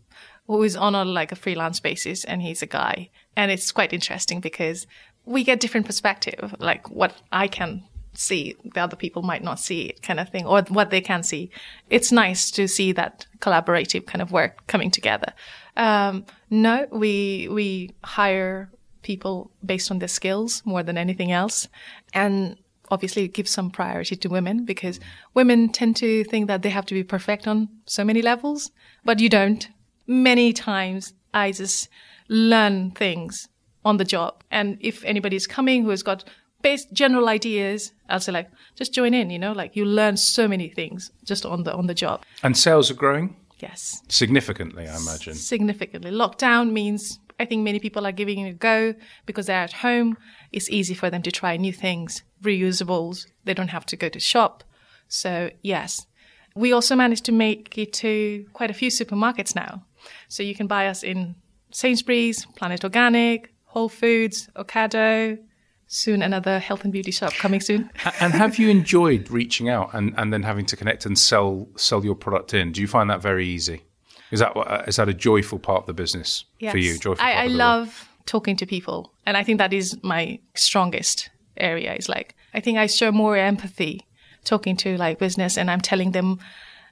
who 0.47 0.62
is 0.62 0.77
on 0.77 0.95
a 0.95 1.05
like 1.05 1.33
a 1.33 1.37
freelance 1.37 1.81
basis, 1.81 2.25
and 2.25 2.43
he's 2.43 2.62
a 2.62 2.67
guy, 2.67 3.09
and 3.37 3.51
it's 3.51 3.73
quite 3.73 3.93
interesting 3.95 4.40
because 4.40 4.87
we 5.25 5.43
get 5.45 5.61
different 5.61 5.87
perspective, 5.87 6.55
like 6.59 6.90
what 6.90 7.12
I 7.33 7.49
can 7.49 7.83
see 8.14 8.57
the 8.74 8.81
other 8.81 8.96
people 8.96 9.22
might 9.22 9.42
not 9.42 9.59
see 9.59 9.83
it 9.83 10.03
kind 10.03 10.20
of 10.20 10.29
thing 10.29 10.46
or 10.46 10.62
what 10.62 10.90
they 10.90 11.00
can 11.00 11.22
see. 11.22 11.50
It's 11.90 12.12
nice 12.12 12.50
to 12.53 12.68
see 12.68 12.92
that 12.92 13.27
collaborative 13.40 14.07
kind 14.07 14.22
of 14.22 14.33
work 14.33 14.66
coming 14.66 14.90
together. 14.90 15.33
Um, 15.77 16.24
no 16.50 16.87
we 16.92 17.48
we 17.50 17.90
hire 18.05 18.70
people 19.03 19.50
based 19.64 19.90
on 19.90 19.98
their 19.98 20.09
skills 20.09 20.62
more 20.64 20.83
than 20.83 20.98
anything 20.98 21.31
else. 21.31 21.68
And 22.12 22.57
obviously 22.90 23.29
give 23.29 23.48
some 23.48 23.70
priority 23.70 24.16
to 24.16 24.29
women 24.29 24.64
because 24.64 25.00
women 25.35 25.68
tend 25.68 25.96
to 25.96 26.24
think 26.24 26.48
that 26.48 26.62
they 26.62 26.70
have 26.70 26.87
to 26.87 26.94
be 26.94 27.03
perfect 27.03 27.46
on 27.46 27.68
so 27.87 28.05
many 28.05 28.22
levels. 28.22 28.70
But 29.05 29.20
you 29.20 29.29
don't. 29.29 29.68
Many 30.07 30.53
times 30.53 31.14
i 31.33 31.50
just 31.50 31.88
learn 32.29 32.90
things 32.92 33.48
on 33.85 33.96
the 33.98 34.05
job. 34.05 34.42
And 34.50 34.79
if 34.81 35.05
anybody's 35.05 35.46
coming 35.46 35.83
who 35.83 35.90
has 35.90 36.03
got 36.03 36.24
base 36.68 36.85
general 37.03 37.27
ideas 37.38 37.92
i'll 38.11 38.20
say 38.27 38.33
like 38.38 38.48
just 38.81 38.92
join 38.98 39.12
in 39.20 39.27
you 39.35 39.38
know 39.44 39.53
like 39.62 39.70
you 39.79 39.85
learn 40.00 40.16
so 40.16 40.42
many 40.55 40.68
things 40.79 41.00
just 41.31 41.44
on 41.46 41.62
the 41.66 41.72
on 41.81 41.87
the 41.90 41.94
job 42.05 42.16
And 42.42 42.57
sales 42.66 42.87
are 42.92 42.98
growing 43.05 43.27
yes 43.66 43.81
significantly, 44.09 44.85
I 44.94 44.96
imagine. 45.05 45.35
significantly. 45.35 46.11
Lockdown 46.22 46.64
means 46.81 47.03
I 47.42 47.44
think 47.48 47.61
many 47.62 47.81
people 47.87 48.03
are 48.07 48.12
giving 48.20 48.38
it 48.44 48.50
a 48.50 48.59
go 48.70 48.94
because 49.29 49.46
they're 49.46 49.66
at 49.70 49.72
home. 49.88 50.11
It's 50.57 50.68
easy 50.79 50.94
for 50.94 51.09
them 51.11 51.22
to 51.22 51.33
try 51.40 51.53
new 51.57 51.72
things, 51.87 52.11
reusables. 52.48 53.16
They 53.46 53.55
don't 53.59 53.74
have 53.77 53.87
to 53.87 53.96
go 54.05 54.09
to 54.09 54.20
shop. 54.33 54.55
So 55.09 55.31
yes, 55.62 56.07
we 56.62 56.68
also 56.77 56.94
managed 57.05 57.24
to 57.29 57.33
make 57.46 57.77
it 57.85 57.92
to 58.05 58.12
quite 58.59 58.70
a 58.70 58.79
few 58.81 58.90
supermarkets 59.00 59.55
now. 59.64 59.72
So 60.29 60.42
you 60.48 60.55
can 60.55 60.68
buy 60.77 60.85
us 60.92 61.03
in 61.03 61.35
Sainsbury's, 61.81 62.38
Planet 62.59 62.85
Organic, 62.85 63.53
Whole 63.72 63.88
Foods, 64.00 64.48
Ocado. 64.62 65.38
Soon 65.94 66.22
another 66.22 66.59
health 66.59 66.83
and 66.83 66.92
beauty 66.92 67.12
shop 67.12 67.33
coming 67.35 67.61
soon. 67.61 67.88
And 68.18 68.33
have 68.33 68.59
you 68.59 68.68
enjoyed 68.68 69.30
reaching 69.30 69.68
out 69.68 69.94
and, 69.94 70.12
and 70.16 70.33
then 70.33 70.42
having 70.42 70.66
to 70.66 70.76
connect 70.76 71.07
and 71.07 71.16
sell 71.16 71.68
sell 71.76 72.04
your 72.04 72.16
product 72.16 72.52
in? 72.52 72.72
Do 72.72 72.80
you 72.80 72.88
find 72.88 73.09
that 73.11 73.22
very 73.22 73.46
easy? 73.46 73.85
Is 74.33 74.40
that 74.40 74.57
what- 74.57 74.66
uh, 74.66 74.83
that 74.96 75.09
a 75.09 75.14
joyful 75.14 75.61
part 75.61 75.83
of 75.83 75.87
the 75.87 75.94
business 75.94 76.46
for 76.72 76.78
you? 76.78 76.98
Joyful 76.98 77.24
I, 77.24 77.44
I 77.44 77.46
love 77.46 78.09
talking 78.26 78.57
to 78.57 78.66
people, 78.66 79.12
and 79.24 79.37
I 79.37 79.44
think 79.44 79.59
that 79.59 79.72
is 79.72 79.96
my 80.02 80.40
strongest 80.57 81.30
area. 81.57 81.94
Is 81.94 82.09
like 82.09 82.35
I 82.52 82.59
think 82.59 82.76
I 82.76 82.87
show 82.87 83.12
more 83.12 83.37
empathy 83.37 84.00
talking 84.42 84.76
to 84.78 84.96
like 84.96 85.20
business, 85.20 85.57
and 85.57 85.70
I'm 85.70 85.80
telling 85.80 86.11
them 86.11 86.40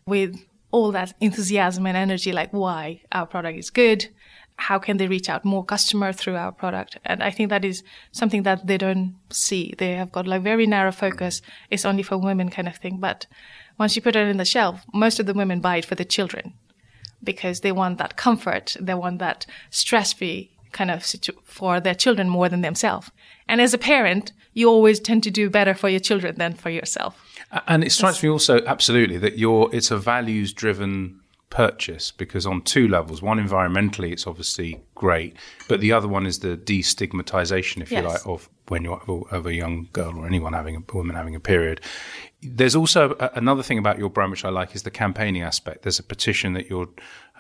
with 0.07 0.37
all 0.71 0.93
that 0.93 1.13
enthusiasm 1.21 1.87
and 1.87 1.97
energy, 1.97 2.31
like 2.31 2.53
why 2.53 3.03
our 3.11 3.27
product 3.27 3.59
is 3.59 3.69
good, 3.71 4.09
how 4.57 4.79
can 4.79 4.97
they 4.97 5.09
reach 5.09 5.29
out 5.29 5.45
more 5.45 5.65
customer 5.65 6.13
through 6.13 6.37
our 6.37 6.53
product, 6.53 6.99
and 7.05 7.23
I 7.23 7.31
think 7.31 7.51
that 7.51 7.65
is 7.65 7.83
something 8.13 8.43
that 8.45 8.67
they 8.67 8.79
don't 8.79 9.17
see. 9.31 9.75
They 9.79 9.93
have 9.93 10.13
got 10.13 10.27
like 10.27 10.43
very 10.43 10.67
narrow 10.67 10.93
focus. 10.93 11.43
It's 11.71 11.85
only 11.85 12.03
for 12.03 12.17
women 12.17 12.49
kind 12.49 12.69
of 12.69 12.77
thing, 12.77 12.99
but 12.99 13.27
once 13.79 13.97
you 13.97 14.03
put 14.03 14.17
it 14.17 14.29
in 14.29 14.37
the 14.37 14.45
shelf, 14.45 14.85
most 14.93 15.19
of 15.19 15.27
the 15.27 15.35
women 15.35 15.61
buy 15.61 15.77
it 15.77 15.85
for 15.85 15.95
the 15.95 16.05
children 16.05 16.55
because 17.25 17.61
they 17.61 17.73
want 17.73 17.99
that 17.99 18.17
comfort, 18.17 18.77
they 18.81 18.95
want 18.95 19.19
that 19.19 19.47
stress-free 19.71 20.51
kind 20.73 20.91
of 20.91 21.05
situ- 21.05 21.39
for 21.45 21.81
their 21.81 21.95
children 21.95 22.29
more 22.29 22.49
than 22.49 22.63
themselves. 22.63 23.11
And 23.49 23.61
as 23.61 23.75
a 23.75 23.79
parent, 23.79 24.33
you 24.55 24.69
always 24.69 25.01
tend 25.01 25.23
to 25.25 25.31
do 25.31 25.49
better 25.49 25.75
for 25.75 25.89
your 25.89 26.01
children 26.01 26.37
than 26.37 26.55
for 26.55 26.71
yourself. 26.71 27.21
And 27.67 27.85
it 27.85 27.93
strikes 27.93 28.23
me 28.23 28.29
also 28.29 28.65
absolutely 28.67 29.19
that 29.19 29.39
you're 29.39 29.69
it's 29.73 29.91
a 29.91 29.99
values 29.99 30.53
driven 30.53 31.21
purchase 31.53 32.11
because 32.11 32.47
on 32.47 32.63
two 32.63 32.89
levels, 32.89 33.21
one 33.21 33.39
environmentally 33.39 34.11
it's 34.11 34.27
obviously 34.27 34.83
great, 34.95 35.37
but 35.69 35.81
the 35.81 35.93
other 35.93 36.09
one 36.09 36.27
is 36.27 36.39
the 36.39 36.57
destigmatization, 36.57 37.83
if 37.83 37.93
you 37.93 38.01
like, 38.01 38.27
of 38.27 38.49
when 38.69 38.83
you're 38.83 39.03
of 39.31 39.47
a, 39.47 39.53
young 39.55 39.87
girl 39.93 40.19
or 40.19 40.27
anyone 40.27 40.55
having 40.55 40.77
a 40.77 40.95
woman 40.95 41.15
having 41.15 41.35
a 41.35 41.41
period. 41.41 41.83
There's 42.41 42.75
also 42.75 43.17
a, 43.21 43.31
another 43.35 43.63
thing 43.63 43.77
about 43.77 43.99
your 43.99 44.09
brand 44.09 44.31
which 44.31 44.47
I 44.47 44.49
like 44.49 44.75
is 44.75 44.83
the 44.83 44.91
campaigning 44.91 45.43
aspect. 45.43 45.83
There's 45.83 45.99
a 45.99 46.03
petition 46.03 46.55
that 46.55 46.71
you're 46.71 46.89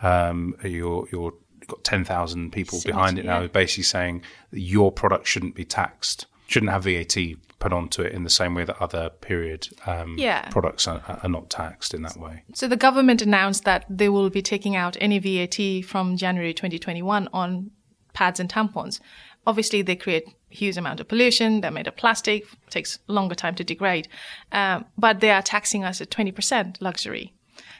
um, 0.03 0.57
you're 0.62 1.09
you're 1.11 1.33
got 1.66 1.83
ten 1.83 2.05
thousand 2.05 2.53
people 2.53 2.81
behind 2.85 3.18
it 3.18 3.25
now, 3.25 3.40
yeah. 3.40 3.46
basically 3.46 3.85
saying 3.85 4.22
that 4.51 4.61
your 4.61 4.92
product 4.92 5.27
shouldn't 5.27 5.55
be 5.55 5.64
taxed, 5.64 6.27
shouldn't 6.46 6.72
have 6.72 6.85
VAT 6.85 7.16
put 7.59 7.72
onto 7.72 8.02
it 8.02 8.12
in 8.12 8.24
the 8.24 8.31
same 8.31 8.55
way 8.55 8.64
that 8.64 8.76
other 8.83 9.09
period 9.20 9.68
um, 9.87 10.16
Yeah. 10.18 10.48
products 10.50 10.88
are, 10.88 11.00
are 11.22 11.28
not 11.28 11.48
taxed 11.48 11.94
in 11.94 12.02
that 12.02 12.16
way. 12.16 12.42
So 12.55 12.66
the 12.66 12.76
government 12.76 13.22
announced 13.22 13.64
that 13.64 13.85
they 13.88 14.09
will 14.09 14.31
be 14.31 14.42
taking 14.42 14.74
out 14.74 14.96
any 15.00 15.18
VAT 15.20 15.85
from 15.87 16.16
January 16.16 16.52
2021 16.52 17.28
on 17.33 17.70
pads 18.14 18.40
and 18.40 18.50
tampons. 18.50 19.00
Obviously, 19.46 19.81
they 19.83 19.96
create 19.96 20.24
huge 20.50 20.76
amount 20.76 21.00
of 21.00 21.09
pollution. 21.09 21.61
They're 21.61 21.70
made 21.70 21.87
of 21.88 21.96
plastic. 21.96 22.44
Takes 22.68 22.98
longer 23.07 23.35
time 23.35 23.55
to 23.57 23.64
degrade, 23.64 24.09
um, 24.52 24.85
but 24.98 25.20
they 25.20 25.31
are 25.31 25.42
taxing 25.42 25.83
us 25.85 26.00
at 26.00 26.11
20% 26.11 26.76
luxury. 26.81 27.33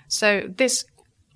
So 0.09 0.43
this 0.57 0.85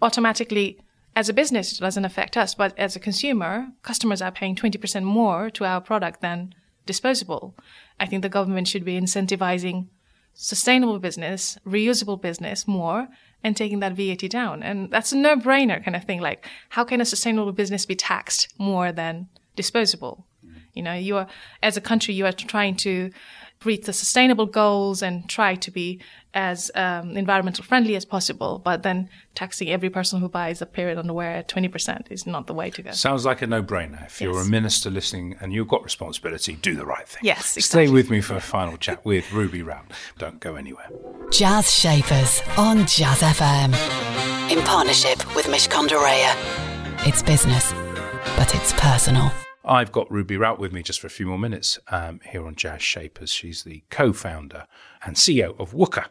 automatically, 0.03 0.79
as 1.15 1.29
a 1.29 1.33
business, 1.33 1.73
it 1.73 1.81
doesn't 1.81 2.05
affect 2.05 2.37
us, 2.37 2.55
but 2.55 2.79
as 2.79 2.97
a 2.97 3.01
consumer, 3.01 3.69
customers 3.83 4.23
are 4.23 4.31
paying 4.33 4.55
20% 4.55 5.03
more 5.05 5.51
to 5.51 5.65
our 5.65 5.81
product 5.81 6.21
than 6.21 6.55
disposable. 6.87 7.57
I 8.01 8.07
think 8.07 8.23
the 8.23 8.29
government 8.29 8.69
should 8.69 8.85
be 8.85 8.99
incentivizing 8.99 9.89
sustainable 10.33 10.99
business, 10.99 11.59
reusable 11.67 12.21
business 12.21 12.69
more, 12.69 13.09
and 13.43 13.57
taking 13.57 13.81
that 13.81 13.95
VAT 13.95 14.29
down. 14.31 14.63
And 14.63 14.91
that's 14.91 15.13
a 15.13 15.17
no-brainer 15.17 15.83
kind 15.83 15.97
of 15.97 16.05
thing. 16.05 16.21
Like, 16.21 16.47
how 16.71 16.85
can 16.85 17.01
a 17.01 17.05
sustainable 17.05 17.53
business 17.53 17.87
be 17.87 17.97
taxed 17.97 18.49
more 18.59 18.93
than 18.93 19.29
disposable? 19.55 20.27
You 20.75 20.83
know, 20.83 20.93
you 20.93 21.17
are, 21.17 21.27
as 21.63 21.77
a 21.77 21.81
country, 21.81 22.13
you 22.13 22.27
are 22.27 22.33
trying 22.33 22.77
to 22.77 23.11
reach 23.67 23.85
the 23.85 23.93
sustainable 23.93 24.47
goals 24.47 25.03
and 25.03 25.29
try 25.29 25.55
to 25.57 25.71
be 25.71 26.01
as 26.35 26.71
um, 26.75 27.17
environmental 27.17 27.65
friendly 27.65 27.97
as 27.97 28.05
possible. 28.05 28.61
But 28.63 28.83
then 28.83 29.09
taxing 29.35 29.71
every 29.71 29.91
person 29.91 30.21
who 30.21 30.29
buys 30.29 30.61
a 30.63 30.67
period 30.67 30.99
underwear 30.99 31.33
at 31.33 31.49
20% 31.49 32.11
is 32.11 32.27
not 32.27 32.47
the 32.47 32.55
way 32.55 32.71
to 32.71 32.83
go. 32.83 32.93
Sounds 32.93 33.25
like 33.25 33.43
a 33.43 33.47
no-brainer. 33.47 34.07
If 34.07 34.21
you're 34.21 34.41
a 34.41 34.45
minister 34.45 34.91
listening 34.91 35.37
and 35.41 35.53
you've 35.53 35.69
got 35.69 35.83
responsibility, 35.83 36.55
do 36.55 36.75
the 36.75 36.87
right 36.87 37.09
thing. 37.09 37.21
Yes, 37.25 37.57
exactly. 37.57 37.87
Stay 37.87 37.93
with 37.93 38.11
me 38.11 38.21
for 38.21 38.37
a 38.37 38.41
final 38.41 38.77
chat 38.77 39.05
with 39.05 39.33
Ruby 39.33 39.63
Raut. 39.63 39.91
Don't 40.19 40.41
go 40.41 40.57
anywhere. 40.57 40.89
Jazz 41.31 41.75
Shapers 41.75 42.43
on 42.57 42.87
Jazz 42.87 43.21
FM. 43.21 43.75
In 44.51 44.63
partnership 44.65 45.19
with 45.35 45.47
Mishcon 45.47 45.89
de 45.89 45.97
It's 47.09 47.23
business, 47.23 47.73
but 48.37 48.55
it's 48.55 48.73
personal. 48.75 49.33
I've 49.69 49.91
got 49.91 50.09
Ruby 50.13 50.37
Raut 50.37 50.61
with 50.61 50.73
me 50.73 50.81
just 50.81 51.01
for 51.01 51.09
a 51.09 51.11
few 51.11 51.27
more 51.27 51.41
minutes 51.41 51.77
um, 51.89 52.21
here 52.25 52.47
on 52.47 52.55
Jazz 52.55 52.83
Shapers. 52.83 53.33
She's 53.33 53.65
the 53.65 53.83
co-founder 53.91 54.65
and 55.05 55.17
CEO 55.17 55.59
of 55.59 55.73
WUKA, 55.73 56.07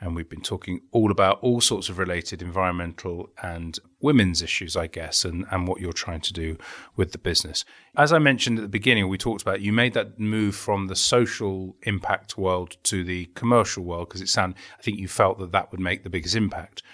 and 0.00 0.14
we've 0.14 0.28
been 0.28 0.42
talking 0.42 0.82
all 0.92 1.10
about 1.10 1.40
all 1.40 1.60
sorts 1.60 1.88
of 1.88 1.98
related 1.98 2.40
environmental 2.40 3.28
and 3.42 3.80
women's 4.00 4.42
issues, 4.42 4.76
I 4.76 4.86
guess, 4.86 5.24
and, 5.24 5.44
and 5.50 5.66
what 5.66 5.80
you're 5.80 5.92
trying 5.92 6.20
to 6.20 6.32
do 6.32 6.56
with 6.94 7.10
the 7.10 7.18
business. 7.18 7.64
As 7.96 8.12
I 8.12 8.20
mentioned 8.20 8.58
at 8.58 8.62
the 8.62 8.68
beginning, 8.68 9.08
we 9.08 9.18
talked 9.18 9.42
about 9.42 9.60
you 9.60 9.72
made 9.72 9.94
that 9.94 10.20
move 10.20 10.54
from 10.54 10.86
the 10.86 10.94
social 10.94 11.74
impact 11.82 12.38
world 12.38 12.76
to 12.84 13.02
the 13.02 13.26
commercial 13.34 13.82
world 13.82 14.08
because 14.08 14.20
it 14.20 14.28
sounded, 14.28 14.56
I 14.78 14.82
think 14.82 15.00
you 15.00 15.08
felt 15.08 15.40
that 15.40 15.50
that 15.50 15.72
would 15.72 15.80
make 15.80 16.04
the 16.04 16.10
biggest 16.10 16.36
impact. 16.36 16.84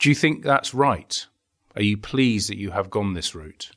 Do 0.00 0.08
you 0.08 0.16
think 0.16 0.42
that's 0.42 0.74
right? 0.74 1.24
Are 1.76 1.82
you 1.82 1.96
pleased 1.96 2.50
that 2.50 2.58
you 2.58 2.72
have 2.72 2.90
gone 2.90 3.14
this 3.14 3.32
route? 3.32 3.70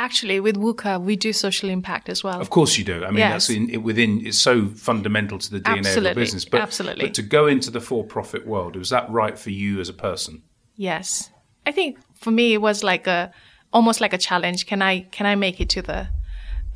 Actually, 0.00 0.40
with 0.40 0.56
WUKA, 0.56 0.98
we 1.02 1.14
do 1.14 1.30
social 1.30 1.68
impact 1.68 2.08
as 2.08 2.24
well. 2.24 2.40
Of 2.40 2.48
course 2.48 2.78
you 2.78 2.84
do. 2.84 3.04
I 3.04 3.10
mean, 3.10 3.18
Yes. 3.18 3.32
that's 3.32 3.50
in, 3.50 3.68
it 3.68 3.82
within. 3.82 4.26
It's 4.26 4.38
so 4.38 4.68
fundamental 4.68 5.38
to 5.38 5.50
the 5.50 5.60
DNA 5.60 5.94
of 5.94 6.02
the 6.02 6.14
business. 6.14 6.46
But, 6.46 6.62
absolutely. 6.62 7.04
But 7.04 7.14
to 7.14 7.22
go 7.22 7.46
into 7.46 7.70
the 7.70 7.82
for-profit 7.82 8.46
world, 8.46 8.76
was 8.76 8.88
that 8.88 9.10
right 9.10 9.38
for 9.38 9.50
you 9.50 9.78
as 9.78 9.90
a 9.90 9.92
person? 9.92 10.42
Yes. 10.74 11.30
I 11.66 11.72
think 11.72 11.98
for 12.14 12.30
me 12.30 12.54
it 12.54 12.62
was 12.62 12.82
like 12.82 13.06
a 13.06 13.30
almost 13.74 14.00
like 14.00 14.14
a 14.14 14.18
challenge. 14.18 14.64
Can 14.64 14.80
I 14.80 15.00
can 15.16 15.26
I 15.26 15.34
make 15.34 15.60
it 15.60 15.68
to 15.68 15.82
the 15.82 16.08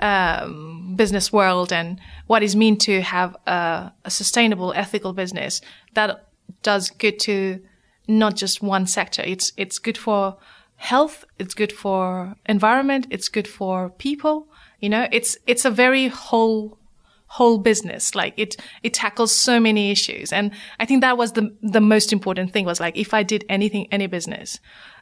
um, 0.01 0.95
business 0.95 1.33
world 1.33 1.73
and 1.73 1.99
what 2.27 2.43
is 2.43 2.55
mean 2.55 2.77
to 2.79 3.01
have 3.01 3.37
a, 3.47 3.91
a 4.05 4.11
sustainable, 4.11 4.75
ethical 4.75 5.15
business 5.15 5.63
that 5.95 6.29
does 6.63 6.91
good 6.91 7.19
to 7.21 7.61
not 8.07 8.37
just 8.37 8.63
one 8.63 8.87
sector. 8.87 9.23
It's 9.25 9.53
it's 9.57 9.79
good 9.79 9.97
for 9.97 10.37
health. 10.77 11.25
It's 11.39 11.55
good 11.55 11.73
for 11.73 12.35
environment. 12.47 13.07
It's 13.11 13.29
good 13.29 13.49
for 13.49 13.91
people. 13.91 14.49
You 14.81 14.89
know, 14.91 15.09
it's 15.13 15.37
it's 15.47 15.65
a 15.65 15.71
very 15.71 16.09
whole 16.09 16.79
whole 17.27 17.59
business. 17.59 18.15
Like 18.15 18.35
it 18.37 18.57
it 18.83 18.95
tackles 18.95 19.33
so 19.33 19.59
many 19.61 19.91
issues, 19.91 20.33
and 20.33 20.53
I 20.79 20.87
think 20.87 21.01
that 21.01 21.17
was 21.17 21.33
the 21.33 21.57
the 21.63 21.81
most 21.81 22.13
important 22.13 22.53
thing. 22.53 22.65
Was 22.67 22.81
like 22.81 22.97
if 22.97 23.15
I 23.15 23.23
did 23.23 23.45
anything, 23.49 23.89
any 23.91 24.07
business, 24.07 24.61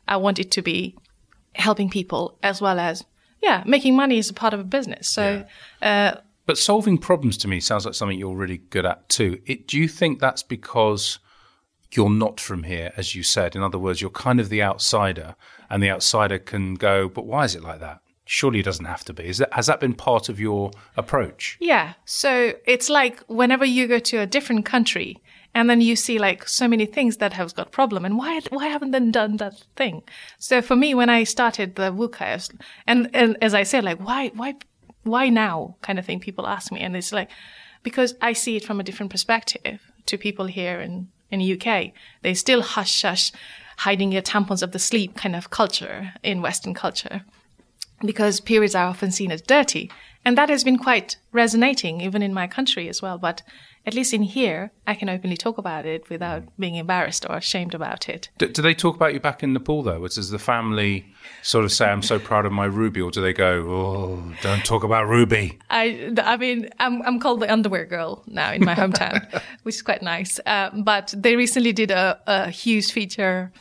I 0.09 0.17
want 0.17 0.39
it 0.39 0.51
to 0.53 0.63
be 0.63 0.97
helping 1.55 1.91
people 1.91 2.39
as 2.43 2.61
well 2.61 2.79
as 2.79 3.05
yeah, 3.43 3.63
making 3.67 3.97
money 3.97 4.19
is 4.19 4.31
a 4.31 4.35
part 4.35 4.55
of 4.55 4.61
a 4.61 4.65
business. 4.65 5.09
So. 5.09 5.45
Uh, 5.83 6.15
But 6.47 6.59
solving 6.59 6.99
problems 6.99 7.37
to 7.39 7.49
me 7.49 7.61
sounds 7.61 7.85
like 7.85 7.95
something 7.95 8.19
you're 8.19 8.37
really 8.37 8.63
good 8.71 8.87
at 8.87 9.09
too. 9.09 9.39
It, 9.47 9.69
do 9.69 9.77
you 9.79 9.89
think 9.89 10.21
that's 10.21 10.43
because 10.43 11.21
you're 11.95 12.11
not 12.11 12.41
from 12.41 12.63
here, 12.63 12.93
as 12.97 13.15
you 13.15 13.23
said? 13.23 13.55
In 13.55 13.63
other 13.63 13.79
words, 13.79 14.01
you're 14.01 14.11
kind 14.11 14.41
of 14.41 14.49
the 14.49 14.63
outsider, 14.63 15.35
and 15.73 15.83
the 15.83 15.91
outsider 15.91 16.39
can 16.39 16.75
go, 16.75 17.09
but 17.09 17.27
why 17.27 17.45
is 17.45 17.55
it 17.55 17.63
like 17.63 17.81
that? 17.81 18.01
Surely 18.27 18.61
it 18.61 18.65
doesn't 18.65 18.85
have 18.85 19.05
to 19.07 19.15
be. 19.15 19.25
Is 19.25 19.39
that, 19.39 19.53
has 19.55 19.67
that 19.67 19.81
been 19.81 19.95
part 19.95 20.29
of 20.29 20.39
your 20.39 20.71
approach? 20.99 21.57
Yeah. 21.61 21.95
So 22.05 22.53
it's 22.67 22.91
like 22.91 23.21
whenever 23.27 23.65
you 23.65 23.89
go 23.89 23.99
to 23.99 24.19
a 24.19 24.27
different 24.27 24.67
country 24.67 25.17
and 25.55 25.71
then 25.71 25.81
you 25.81 25.97
see 25.97 26.19
like 26.19 26.47
so 26.47 26.69
many 26.69 26.85
things 26.85 27.17
that 27.17 27.33
have 27.33 27.55
got 27.55 27.73
problem 27.73 28.05
and 28.05 28.19
why 28.19 28.41
why 28.51 28.69
haven't 28.69 28.91
they 28.91 29.01
done 29.11 29.39
that 29.39 29.65
thing? 29.75 30.03
So 30.39 30.61
for 30.61 30.77
me, 30.77 30.95
when 30.95 31.09
I 31.09 31.25
started 31.25 31.75
the 31.75 31.91
was, 31.91 32.51
and, 32.87 33.11
and 33.15 33.39
as 33.41 33.55
I 33.55 33.63
said, 33.63 33.83
like 33.83 33.99
why 33.99 34.29
why 34.35 34.57
why 35.05 35.31
now 35.31 35.77
kind 35.81 35.99
of 35.99 36.05
thing 36.05 36.21
people 36.21 36.47
ask 36.47 36.71
me 36.71 36.81
and 36.81 36.95
it's 36.95 37.13
like 37.13 37.31
because 37.83 38.15
I 38.21 38.35
see 38.35 38.57
it 38.57 38.65
from 38.65 38.79
a 38.79 38.85
different 38.85 39.11
perspective 39.11 39.81
to 40.07 40.19
people 40.19 40.47
here 40.47 40.81
in 40.81 41.09
in 41.33 41.40
the 41.40 41.61
UK. 41.61 41.92
They 42.23 42.35
still 42.35 42.62
hush 42.62 43.03
hush 43.03 43.33
hiding 43.79 44.12
your 44.12 44.23
tampons 44.23 44.62
of 44.62 44.71
the 44.71 44.79
sleep 44.79 45.16
kind 45.16 45.35
of 45.35 45.51
culture 45.51 46.12
in 46.23 46.42
Western 46.42 46.75
culture 46.75 47.23
because 48.05 48.40
periods 48.40 48.75
are 48.75 48.87
often 48.87 49.11
seen 49.11 49.33
as 49.33 49.42
dirty. 49.42 49.90
And 50.25 50.39
that 50.39 50.49
has 50.49 50.65
been 50.65 50.79
quite 50.79 51.17
resonating 51.33 52.01
even 52.01 52.23
in 52.23 52.33
my 52.33 52.47
country 52.47 52.89
as 52.89 53.03
well. 53.03 53.19
But 53.19 53.43
at 53.85 53.95
least 53.95 54.15
in 54.15 54.23
here, 54.23 54.71
I 54.87 54.95
can 54.95 55.09
openly 55.09 55.37
talk 55.37 55.59
about 55.59 55.87
it 55.87 56.09
without 56.09 56.45
being 56.57 56.77
embarrassed 56.77 57.27
or 57.29 57.37
ashamed 57.37 57.75
about 57.75 58.09
it. 58.09 58.29
Do, 58.39 58.47
do 58.47 58.63
they 58.63 58.75
talk 58.75 58.95
about 58.95 59.13
you 59.13 59.19
back 59.19 59.43
in 59.43 59.53
Nepal 59.53 59.83
though? 59.83 60.07
Does 60.07 60.31
the 60.31 60.39
family 60.39 61.13
sort 61.43 61.65
of 61.65 61.73
say, 61.73 61.87
"I'm 61.87 62.03
so 62.03 62.21
proud 62.21 62.47
of 62.47 62.53
my 62.53 62.67
Ruby," 62.67 63.01
or 63.01 63.11
do 63.11 63.21
they 63.21 63.33
go, 63.33 63.67
"Oh, 63.69 64.35
don't 64.43 64.65
talk 64.65 64.85
about 64.85 65.09
Ruby"? 65.09 65.59
I, 65.69 66.13
I 66.23 66.37
mean, 66.37 66.69
I'm, 66.79 67.03
I'm 67.03 67.19
called 67.19 67.41
the 67.41 67.53
underwear 67.53 67.85
girl 67.87 68.23
now 68.29 68.53
in 68.53 68.65
my 68.65 68.75
hometown, 68.77 69.43
which 69.65 69.77
is 69.77 69.83
quite 69.83 70.03
nice. 70.03 70.39
Uh, 70.47 70.71
but 70.85 71.13
they 71.17 71.35
recently 71.35 71.73
did 71.73 71.91
a, 71.91 72.21
a 72.29 72.51
huge 72.51 72.93
feature 72.93 73.53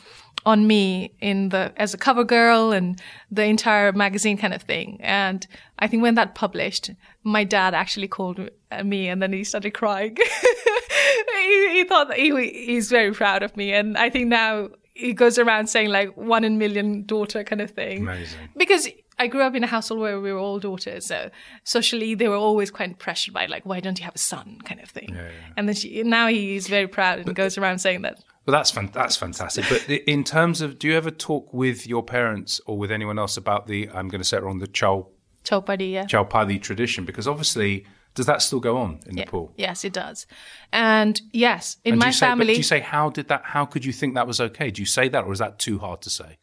on 0.45 0.65
me 0.67 1.13
in 1.19 1.49
the 1.49 1.71
as 1.77 1.93
a 1.93 1.97
cover 1.97 2.23
girl 2.23 2.71
and 2.71 2.99
the 3.29 3.43
entire 3.43 3.91
magazine 3.91 4.37
kind 4.37 4.53
of 4.53 4.63
thing. 4.63 4.97
And 5.01 5.45
I 5.79 5.87
think 5.87 6.01
when 6.01 6.15
that 6.15 6.35
published, 6.35 6.89
my 7.23 7.43
dad 7.43 7.73
actually 7.73 8.07
called 8.07 8.49
me 8.83 9.07
and 9.07 9.21
then 9.21 9.33
he 9.33 9.43
started 9.43 9.71
crying. 9.71 10.17
he, 11.43 11.69
he, 11.73 11.83
thought 11.83 12.07
that 12.09 12.17
he, 12.17 12.31
he's 12.65 12.89
very 12.89 13.13
proud 13.13 13.43
of 13.43 13.55
me, 13.55 13.73
and 13.73 13.97
I 13.97 14.09
think 14.09 14.27
now 14.27 14.69
he 14.93 15.13
goes 15.13 15.37
around 15.37 15.67
saying 15.67 15.89
like 15.89 16.15
one 16.15 16.43
in 16.43 16.53
a 16.53 16.57
million 16.57 17.05
daughter 17.05 17.43
kind 17.43 17.61
of 17.61 17.71
thing. 17.71 18.03
Amazing. 18.03 18.39
Because 18.55 18.87
I 19.19 19.27
grew 19.27 19.41
up 19.41 19.55
in 19.55 19.63
a 19.63 19.67
household 19.67 19.99
where 19.99 20.19
we 20.19 20.33
were 20.33 20.39
all 20.39 20.59
daughters, 20.59 21.05
so 21.05 21.29
socially 21.63 22.15
they 22.15 22.27
were 22.27 22.35
always 22.35 22.71
quite 22.71 22.97
pressured 22.97 23.33
by 23.33 23.45
like, 23.45 23.65
why 23.65 23.79
don't 23.79 23.99
you 23.99 24.05
have 24.05 24.15
a 24.15 24.19
son, 24.19 24.59
kind 24.65 24.81
of 24.81 24.89
thing. 24.89 25.09
Yeah, 25.13 25.23
yeah. 25.23 25.53
And 25.57 25.67
then 25.67 25.75
she, 25.75 26.03
now 26.03 26.27
he's 26.27 26.67
very 26.67 26.87
proud 26.87 27.19
and 27.19 27.35
goes 27.35 27.57
around 27.57 27.79
saying 27.79 28.01
that. 28.01 28.23
Well, 28.45 28.53
that's 28.53 28.71
fan- 28.71 28.89
that's 28.91 29.15
fantastic. 29.15 29.65
But 29.69 29.87
in 29.89 30.23
terms 30.23 30.61
of, 30.61 30.79
do 30.79 30.87
you 30.87 30.95
ever 30.95 31.11
talk 31.11 31.53
with 31.53 31.85
your 31.85 32.03
parents 32.03 32.59
or 32.65 32.77
with 32.77 32.91
anyone 32.91 33.19
else 33.19 33.37
about 33.37 33.67
the? 33.67 33.87
I'm 33.89 34.07
going 34.09 34.21
to 34.21 34.27
say 34.27 34.37
it 34.37 34.43
wrong. 34.43 34.59
The 34.59 34.67
Chau 34.67 35.07
Chowpadi, 35.43 35.91
yeah. 35.91 36.05
Chowpadi 36.05 36.61
tradition, 36.61 37.05
because 37.05 37.27
obviously, 37.27 37.85
does 38.15 38.25
that 38.25 38.41
still 38.41 38.59
go 38.59 38.77
on 38.77 38.99
in 39.05 39.15
Yeah. 39.17 39.25
Nepal? 39.25 39.53
Yes, 39.57 39.85
it 39.85 39.93
does. 39.93 40.25
And 40.73 41.21
yes, 41.31 41.77
in 41.85 41.93
And 41.93 41.99
my 41.99 42.09
say, 42.11 42.25
family, 42.25 42.47
do 42.47 42.53
you 42.57 42.63
say 42.63 42.79
how 42.79 43.09
did 43.11 43.27
that? 43.27 43.43
How 43.45 43.65
could 43.65 43.85
you 43.85 43.93
think 43.93 44.15
that 44.15 44.25
was 44.27 44.41
okay? 44.41 44.71
Do 44.71 44.81
you 44.81 44.85
say 44.87 45.07
that, 45.09 45.23
or 45.23 45.31
is 45.33 45.39
that 45.39 45.59
too 45.59 45.77
hard 45.77 46.01
to 46.01 46.09
say? 46.09 46.37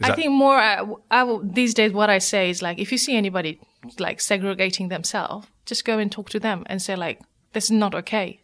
Is 0.00 0.04
I 0.04 0.08
that- 0.08 0.16
think 0.16 0.32
more 0.32 0.58
uh, 0.58 0.86
I 1.10 1.22
will, 1.22 1.40
these 1.42 1.72
days 1.72 1.92
what 1.92 2.10
I 2.10 2.18
say 2.18 2.50
is 2.50 2.62
like 2.62 2.78
if 2.78 2.90
you 2.92 2.98
see 2.98 3.16
anybody 3.16 3.60
like 4.00 4.20
segregating 4.20 4.88
themselves, 4.88 5.46
just 5.66 5.84
go 5.84 5.98
and 5.98 6.10
talk 6.10 6.30
to 6.30 6.40
them 6.40 6.64
and 6.66 6.82
say 6.82 6.96
like 6.96 7.20
this 7.52 7.64
is 7.66 7.70
not 7.70 7.94
okay, 7.94 8.40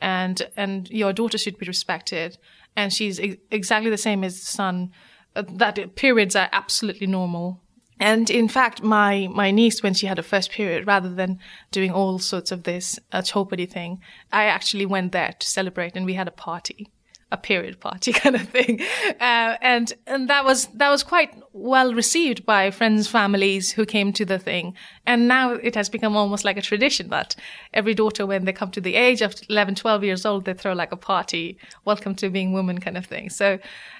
and 0.00 0.48
and 0.56 0.88
your 0.90 1.12
daughter 1.12 1.38
should 1.38 1.58
be 1.58 1.66
respected, 1.66 2.38
and 2.76 2.92
she's 2.92 3.18
ex- 3.18 3.36
exactly 3.50 3.90
the 3.90 3.96
same 3.96 4.24
as 4.24 4.38
the 4.40 4.46
son. 4.46 4.92
Uh, 5.36 5.42
that 5.46 5.94
periods 5.94 6.34
are 6.34 6.48
absolutely 6.52 7.06
normal. 7.06 7.60
And 8.00 8.30
in 8.30 8.48
fact, 8.48 8.82
my, 8.82 9.28
my 9.32 9.50
niece, 9.50 9.82
when 9.82 9.92
she 9.92 10.06
had 10.06 10.18
her 10.18 10.22
first 10.22 10.52
period, 10.52 10.86
rather 10.86 11.12
than 11.12 11.40
doing 11.72 11.90
all 11.90 12.20
sorts 12.20 12.52
of 12.52 12.62
this 12.62 12.98
uh, 13.10 13.22
thing, 13.22 14.00
I 14.32 14.44
actually 14.44 14.86
went 14.86 15.10
there 15.10 15.34
to 15.36 15.46
celebrate, 15.50 15.96
and 15.96 16.06
we 16.06 16.14
had 16.14 16.28
a 16.28 16.32
party 16.32 16.92
a 17.30 17.36
period 17.36 17.78
party 17.80 18.12
kind 18.22 18.34
of 18.36 18.48
thing, 18.48 18.80
uh, 19.20 19.56
and 19.60 19.92
and 20.06 20.28
that 20.28 20.44
was 20.44 20.66
that 20.74 20.90
was 20.90 21.02
quite 21.02 21.30
well 21.52 21.92
received 21.94 22.46
by 22.46 22.70
friends, 22.70 23.06
families 23.08 23.72
who 23.72 23.84
came 23.84 24.12
to 24.14 24.24
the 24.24 24.38
thing, 24.38 24.74
and 25.06 25.28
now 25.28 25.52
it 25.52 25.74
has 25.74 25.88
become 25.90 26.16
almost 26.16 26.44
like 26.44 26.56
a 26.56 26.62
tradition 26.62 27.10
that 27.10 27.36
every 27.74 27.94
daughter, 27.94 28.24
when 28.26 28.44
they 28.44 28.52
come 28.52 28.70
to 28.70 28.80
the 28.80 28.94
age 28.94 29.20
of 29.22 29.34
11, 29.50 29.74
12 29.74 30.04
years 30.04 30.24
old, 30.24 30.44
they 30.44 30.54
throw 30.54 30.72
like 30.72 30.92
a 30.92 30.96
party, 30.96 31.58
welcome 31.84 32.14
to 32.14 32.30
being 32.30 32.52
woman 32.52 32.78
kind 32.80 32.96
of 32.96 33.04
thing. 33.06 33.28
So, 33.30 33.58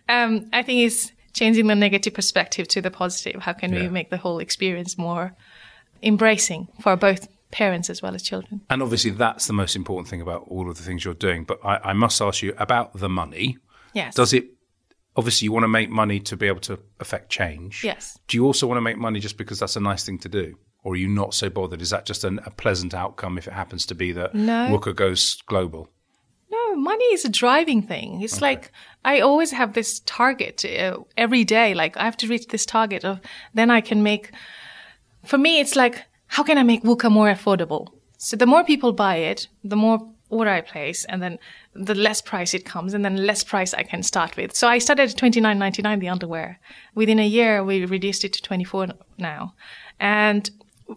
um, 0.08 0.48
I 0.52 0.62
think 0.62 0.86
it's 0.86 1.12
changing 1.34 1.66
the 1.66 1.74
negative 1.74 2.14
perspective 2.14 2.66
to 2.68 2.80
the 2.80 2.90
positive. 2.90 3.42
How 3.42 3.52
can 3.52 3.72
Yeah. 3.72 3.82
we 3.82 3.88
make 3.88 4.08
the 4.10 4.16
whole 4.16 4.38
experience 4.38 4.96
more 4.96 5.34
embracing 6.02 6.68
for 6.80 6.96
both 6.96 7.28
parents 7.50 7.90
as 7.90 8.02
well 8.02 8.14
as 8.14 8.22
children? 8.22 8.60
And 8.70 8.82
obviously, 8.82 9.10
that's 9.10 9.46
the 9.46 9.52
most 9.52 9.76
important 9.76 10.08
thing 10.08 10.20
about 10.20 10.44
all 10.48 10.68
of 10.70 10.76
the 10.76 10.82
things 10.82 11.04
you're 11.04 11.14
doing. 11.14 11.44
But 11.44 11.58
I, 11.64 11.78
I 11.78 11.92
must 11.92 12.20
ask 12.20 12.42
you 12.42 12.54
about 12.58 12.94
the 12.98 13.08
money. 13.08 13.58
Yes. 13.94 14.14
Does 14.14 14.32
it? 14.32 14.46
Obviously, 15.16 15.46
you 15.46 15.52
want 15.52 15.64
to 15.64 15.68
make 15.68 15.90
money 15.90 16.20
to 16.20 16.36
be 16.36 16.46
able 16.46 16.60
to 16.60 16.78
affect 17.00 17.28
change. 17.30 17.82
Yes. 17.82 18.18
Do 18.28 18.36
you 18.36 18.44
also 18.44 18.66
want 18.66 18.76
to 18.76 18.82
make 18.82 18.98
money 18.98 19.18
just 19.18 19.36
because 19.36 19.58
that's 19.58 19.74
a 19.76 19.80
nice 19.80 20.04
thing 20.04 20.18
to 20.20 20.28
do, 20.28 20.56
or 20.84 20.92
are 20.92 20.96
you 20.96 21.08
not 21.08 21.34
so 21.34 21.50
bothered? 21.50 21.82
Is 21.82 21.90
that 21.90 22.06
just 22.06 22.22
an, 22.24 22.38
a 22.44 22.50
pleasant 22.50 22.94
outcome 22.94 23.36
if 23.36 23.48
it 23.48 23.52
happens 23.54 23.84
to 23.86 23.94
be 23.94 24.12
that 24.12 24.34
No. 24.34 24.68
WUKA 24.70 24.94
goes 24.94 25.42
global? 25.46 25.90
No, 26.50 26.76
money 26.76 27.04
is 27.06 27.24
a 27.24 27.28
driving 27.28 27.82
thing. 27.82 28.22
It's 28.22 28.40
like 28.40 28.70
I 29.04 29.20
always 29.20 29.50
have 29.50 29.72
this 29.72 30.00
target 30.06 30.64
uh, 30.64 30.98
every 31.16 31.44
day. 31.44 31.74
Like 31.74 31.96
I 31.96 32.04
have 32.04 32.16
to 32.18 32.28
reach 32.28 32.46
this 32.46 32.64
target 32.64 33.04
of 33.04 33.20
then 33.54 33.70
I 33.70 33.80
can 33.80 34.02
make. 34.02 34.30
For 35.24 35.36
me, 35.36 35.60
it's 35.60 35.74
like 35.76 36.04
how 36.28 36.42
can 36.42 36.58
I 36.58 36.62
make 36.62 36.82
WUKA 36.82 37.10
more 37.10 37.28
affordable? 37.28 37.88
So 38.16 38.36
the 38.36 38.46
more 38.46 38.64
people 38.64 38.92
buy 38.92 39.16
it, 39.16 39.48
the 39.62 39.76
more 39.76 39.98
order 40.30 40.50
I 40.50 40.60
place, 40.60 41.04
and 41.04 41.22
then 41.22 41.38
the 41.74 41.94
less 41.94 42.20
price 42.20 42.52
it 42.54 42.64
comes, 42.64 42.94
and 42.94 43.04
then 43.04 43.26
less 43.26 43.44
price 43.44 43.72
I 43.74 43.82
can 43.82 44.02
start 44.02 44.36
with. 44.36 44.54
So 44.54 44.68
I 44.68 44.78
started 44.78 45.10
at 45.10 45.16
twenty 45.16 45.40
nine 45.40 45.58
ninety 45.58 45.82
nine 45.82 46.00
the 46.00 46.08
underwear. 46.08 46.60
Within 46.94 47.18
a 47.18 47.26
year, 47.26 47.64
we 47.64 47.84
reduced 47.84 48.24
it 48.24 48.32
to 48.34 48.42
twenty 48.42 48.64
four 48.64 48.88
now, 49.16 49.54
and 49.98 50.50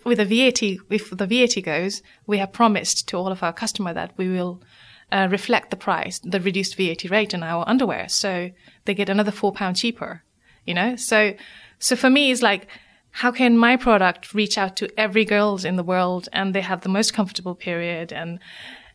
with 0.06 0.18
the 0.18 0.26
VAT, 0.26 0.62
if 0.90 1.10
the 1.10 1.28
VAT 1.28 1.64
goes, 1.64 2.02
we 2.26 2.38
have 2.38 2.54
promised 2.54 3.08
to 3.10 3.18
all 3.18 3.28
of 3.28 3.44
our 3.44 3.54
customer 3.54 3.94
that 3.94 4.14
we 4.18 4.30
will 4.30 4.62
uh, 5.12 5.28
reflect 5.30 5.70
the 5.70 5.76
price, 5.76 6.20
the 6.20 6.40
reduced 6.40 6.78
VAT 6.78 7.10
rate 7.10 7.34
in 7.34 7.44
our 7.44 7.68
underwear. 7.68 8.08
So 8.08 8.52
they 8.86 8.94
get 8.94 9.10
another 9.10 9.32
four 9.32 9.52
pound 9.52 9.76
cheaper, 9.76 10.24
you 10.66 10.74
know? 10.74 10.96
So, 10.96 11.34
so 11.80 11.96
for 11.96 12.10
me, 12.10 12.32
it's 12.32 12.42
like, 12.42 12.68
how 13.12 13.32
can 13.32 13.58
my 13.58 13.76
product 13.76 14.34
reach 14.34 14.58
out 14.58 14.76
to 14.78 15.00
every 15.00 15.26
girls 15.26 15.66
in 15.66 15.76
the 15.76 15.84
world 15.84 16.30
and 16.32 16.56
they 16.56 16.62
have 16.62 16.82
the 16.82 16.90
most 16.90 17.14
comfortable 17.14 17.56
period 17.56 18.14
and, 18.14 18.40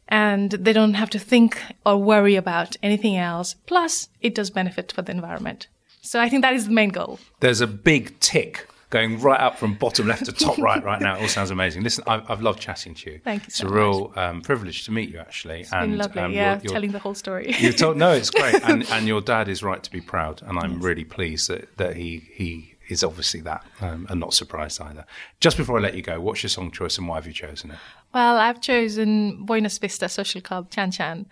and 0.09 0.53
they 0.53 0.73
don't 0.73 0.95
have 0.95 1.11
to 1.11 1.19
think 1.19 1.63
or 1.85 1.97
worry 1.99 2.37
about 2.37 2.77
anything 2.83 3.17
else. 3.17 3.55
Plus 3.67 4.09
it 4.21 4.35
does 4.35 4.51
benefit 4.51 4.93
for 4.93 5.03
the 5.03 5.13
environment. 5.13 5.69
So 6.01 6.21
I 6.21 6.29
think 6.29 6.43
that 6.43 6.55
is 6.55 6.67
the 6.67 6.73
main 6.73 6.91
goal. 6.91 7.19
There's 7.41 7.61
a 7.61 7.67
big 7.67 8.19
tick 8.21 8.69
going 8.91 9.21
right 9.21 9.41
up 9.41 9.59
from 9.59 9.75
bottom 9.75 10.07
left 10.07 10.27
to 10.27 10.33
top 10.33 10.59
right 10.59 10.83
right 10.83 11.01
now. 11.01 11.17
It 11.17 11.23
all 11.23 11.29
sounds 11.29 11.51
amazing. 11.51 11.83
Listen, 11.83 12.05
I've, 12.07 12.31
I've 12.31 12.41
loved 12.41 12.61
chatting 12.61 12.95
to 12.95 13.11
you. 13.11 13.21
Thank 13.25 13.43
you 13.43 13.47
It's 13.49 13.57
so 13.57 13.67
a 13.67 13.73
real 13.73 14.13
um, 14.17 14.41
privilege 14.43 14.85
to 14.85 14.93
meet 14.93 15.11
you, 15.11 15.19
actually. 15.19 15.63
It's 15.63 15.71
been 15.71 15.99
lovely. 15.99 16.35
yeah, 16.35 16.59
telling 16.59 16.93
the 16.93 17.01
whole 17.01 17.15
story. 17.15 17.55
You 17.67 17.73
told 17.73 17.97
no, 17.97 18.13
it's 18.13 18.31
great, 18.31 18.63
and 18.63 18.89
and 18.91 19.09
your 19.09 19.21
dad 19.21 19.49
is 19.49 19.63
right 19.63 19.83
to 19.83 19.91
be 19.91 20.01
proud, 20.01 20.43
and 20.43 20.59
I'm 20.59 20.81
really 20.81 21.05
pleased 21.05 21.49
that, 21.49 21.77
that 21.79 21.97
he 21.97 22.29
he 22.33 22.76
is 22.89 23.03
obviously 23.03 23.41
that, 23.41 23.65
um, 23.81 24.07
and 24.09 24.21
not 24.21 24.35
surprised 24.35 24.81
either. 24.81 25.05
Just 25.41 25.57
before 25.57 25.79
I 25.79 25.83
let 25.83 25.95
you 25.95 26.03
go, 26.03 26.21
what's 26.21 26.43
your 26.43 26.51
song 26.51 26.71
choice 26.71 26.99
and 26.99 27.09
why 27.09 27.17
have 27.17 27.27
you 27.27 27.33
chosen 27.33 27.71
it? 27.73 27.79
Well, 28.15 28.37
I've 28.37 28.61
chosen 28.61 29.45
Buena 29.45 29.69
Vista 29.69 30.09
Social 30.09 30.41
Club, 30.41 30.71
Chan 30.71 30.93
Chan. 30.93 31.27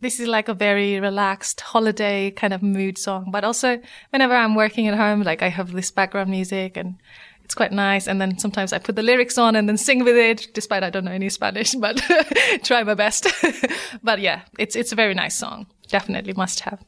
This 0.00 0.20
is 0.20 0.28
like 0.28 0.48
a 0.48 0.54
very 0.54 1.00
relaxed 1.00 1.60
holiday 1.60 2.30
kind 2.30 2.52
of 2.52 2.62
mood 2.62 2.98
song, 2.98 3.30
but 3.30 3.44
also 3.44 3.80
whenever 4.10 4.34
I'm 4.34 4.54
working 4.54 4.86
at 4.88 4.96
home, 4.96 5.22
like 5.22 5.42
I 5.42 5.48
have 5.48 5.72
this 5.72 5.90
background 5.90 6.30
music 6.30 6.76
and 6.76 6.96
it's 7.44 7.54
quite 7.54 7.72
nice. 7.72 8.06
And 8.06 8.20
then 8.20 8.38
sometimes 8.38 8.72
I 8.72 8.78
put 8.78 8.96
the 8.96 9.02
lyrics 9.02 9.38
on 9.38 9.54
and 9.56 9.68
then 9.68 9.76
sing 9.76 10.04
with 10.04 10.16
it, 10.16 10.48
despite 10.54 10.82
I 10.82 10.90
don't 10.90 11.04
know 11.04 11.12
any 11.12 11.28
Spanish, 11.28 11.74
but 11.74 12.02
try 12.64 12.82
my 12.82 12.94
best. 12.94 13.26
but 14.02 14.20
yeah, 14.20 14.42
it's, 14.58 14.76
it's 14.76 14.92
a 14.92 14.96
very 14.96 15.14
nice 15.14 15.36
song. 15.36 15.66
definitely 15.88 16.32
must 16.32 16.60
have. 16.60 16.84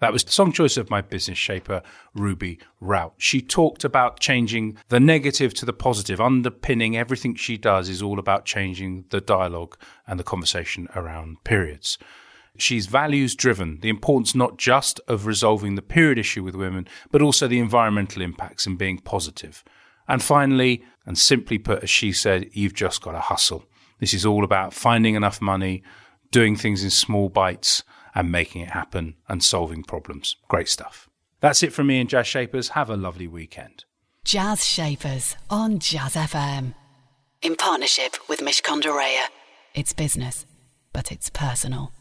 That 0.00 0.14
was 0.14 0.24
the 0.24 0.32
song 0.32 0.52
choice 0.52 0.78
of 0.78 0.88
my 0.88 1.02
business 1.02 1.36
shaper, 1.36 1.82
Ruby 2.14 2.58
Raut. 2.80 3.12
She 3.18 3.42
talked 3.42 3.84
about 3.84 4.18
changing 4.18 4.78
the 4.88 4.98
negative 4.98 5.52
to 5.54 5.66
the 5.66 5.74
positive. 5.74 6.20
Underpinning 6.20 6.96
everything 6.96 7.34
she 7.34 7.58
does 7.58 7.88
is 7.90 8.00
all 8.00 8.18
about 8.18 8.46
changing 8.46 9.04
the 9.10 9.20
dialogue 9.20 9.76
and 10.06 10.18
the 10.18 10.24
conversation 10.24 10.88
around 10.96 11.44
periods. 11.44 11.98
She's 12.56 12.86
values 12.86 13.34
driven, 13.34 13.78
the 13.80 13.90
importance 13.90 14.34
not 14.34 14.56
just 14.56 15.00
of 15.06 15.26
resolving 15.26 15.74
the 15.74 15.82
period 15.82 16.18
issue 16.18 16.42
with 16.42 16.54
women, 16.54 16.88
but 17.10 17.22
also 17.22 17.46
the 17.46 17.58
environmental 17.58 18.22
impacts 18.22 18.66
and 18.66 18.78
being 18.78 18.98
positive. 18.98 19.62
And 20.08 20.22
finally, 20.22 20.82
and 21.04 21.18
simply 21.18 21.58
put, 21.58 21.82
as 21.82 21.90
she 21.90 22.12
said, 22.12 22.48
you've 22.52 22.74
just 22.74 23.02
got 23.02 23.12
to 23.12 23.20
hustle. 23.20 23.66
This 23.98 24.14
is 24.14 24.24
all 24.24 24.44
about 24.44 24.72
finding 24.72 25.14
enough 25.14 25.42
money, 25.42 25.82
doing 26.30 26.56
things 26.56 26.82
in 26.82 26.90
small 26.90 27.28
bites 27.28 27.84
and 28.14 28.30
making 28.30 28.62
it 28.62 28.70
happen 28.70 29.16
and 29.28 29.42
solving 29.42 29.82
problems. 29.82 30.36
Great 30.48 30.68
stuff. 30.68 31.08
That's 31.40 31.62
it 31.62 31.72
from 31.72 31.86
me 31.86 32.00
and 32.00 32.08
Jazz 32.08 32.26
Shapers. 32.26 32.70
Have 32.70 32.90
a 32.90 32.96
lovely 32.96 33.26
weekend. 33.26 33.84
Jazz 34.24 34.66
Shapers 34.66 35.36
on 35.48 35.78
Jazz 35.78 36.14
FM. 36.14 36.74
In 37.42 37.56
partnership 37.56 38.16
with 38.28 38.40
Mishcon 38.40 38.82
de 38.82 38.88
Reya. 38.88 39.24
It's 39.74 39.94
business, 39.94 40.44
but 40.92 41.10
it's 41.10 41.30
personal. 41.30 41.92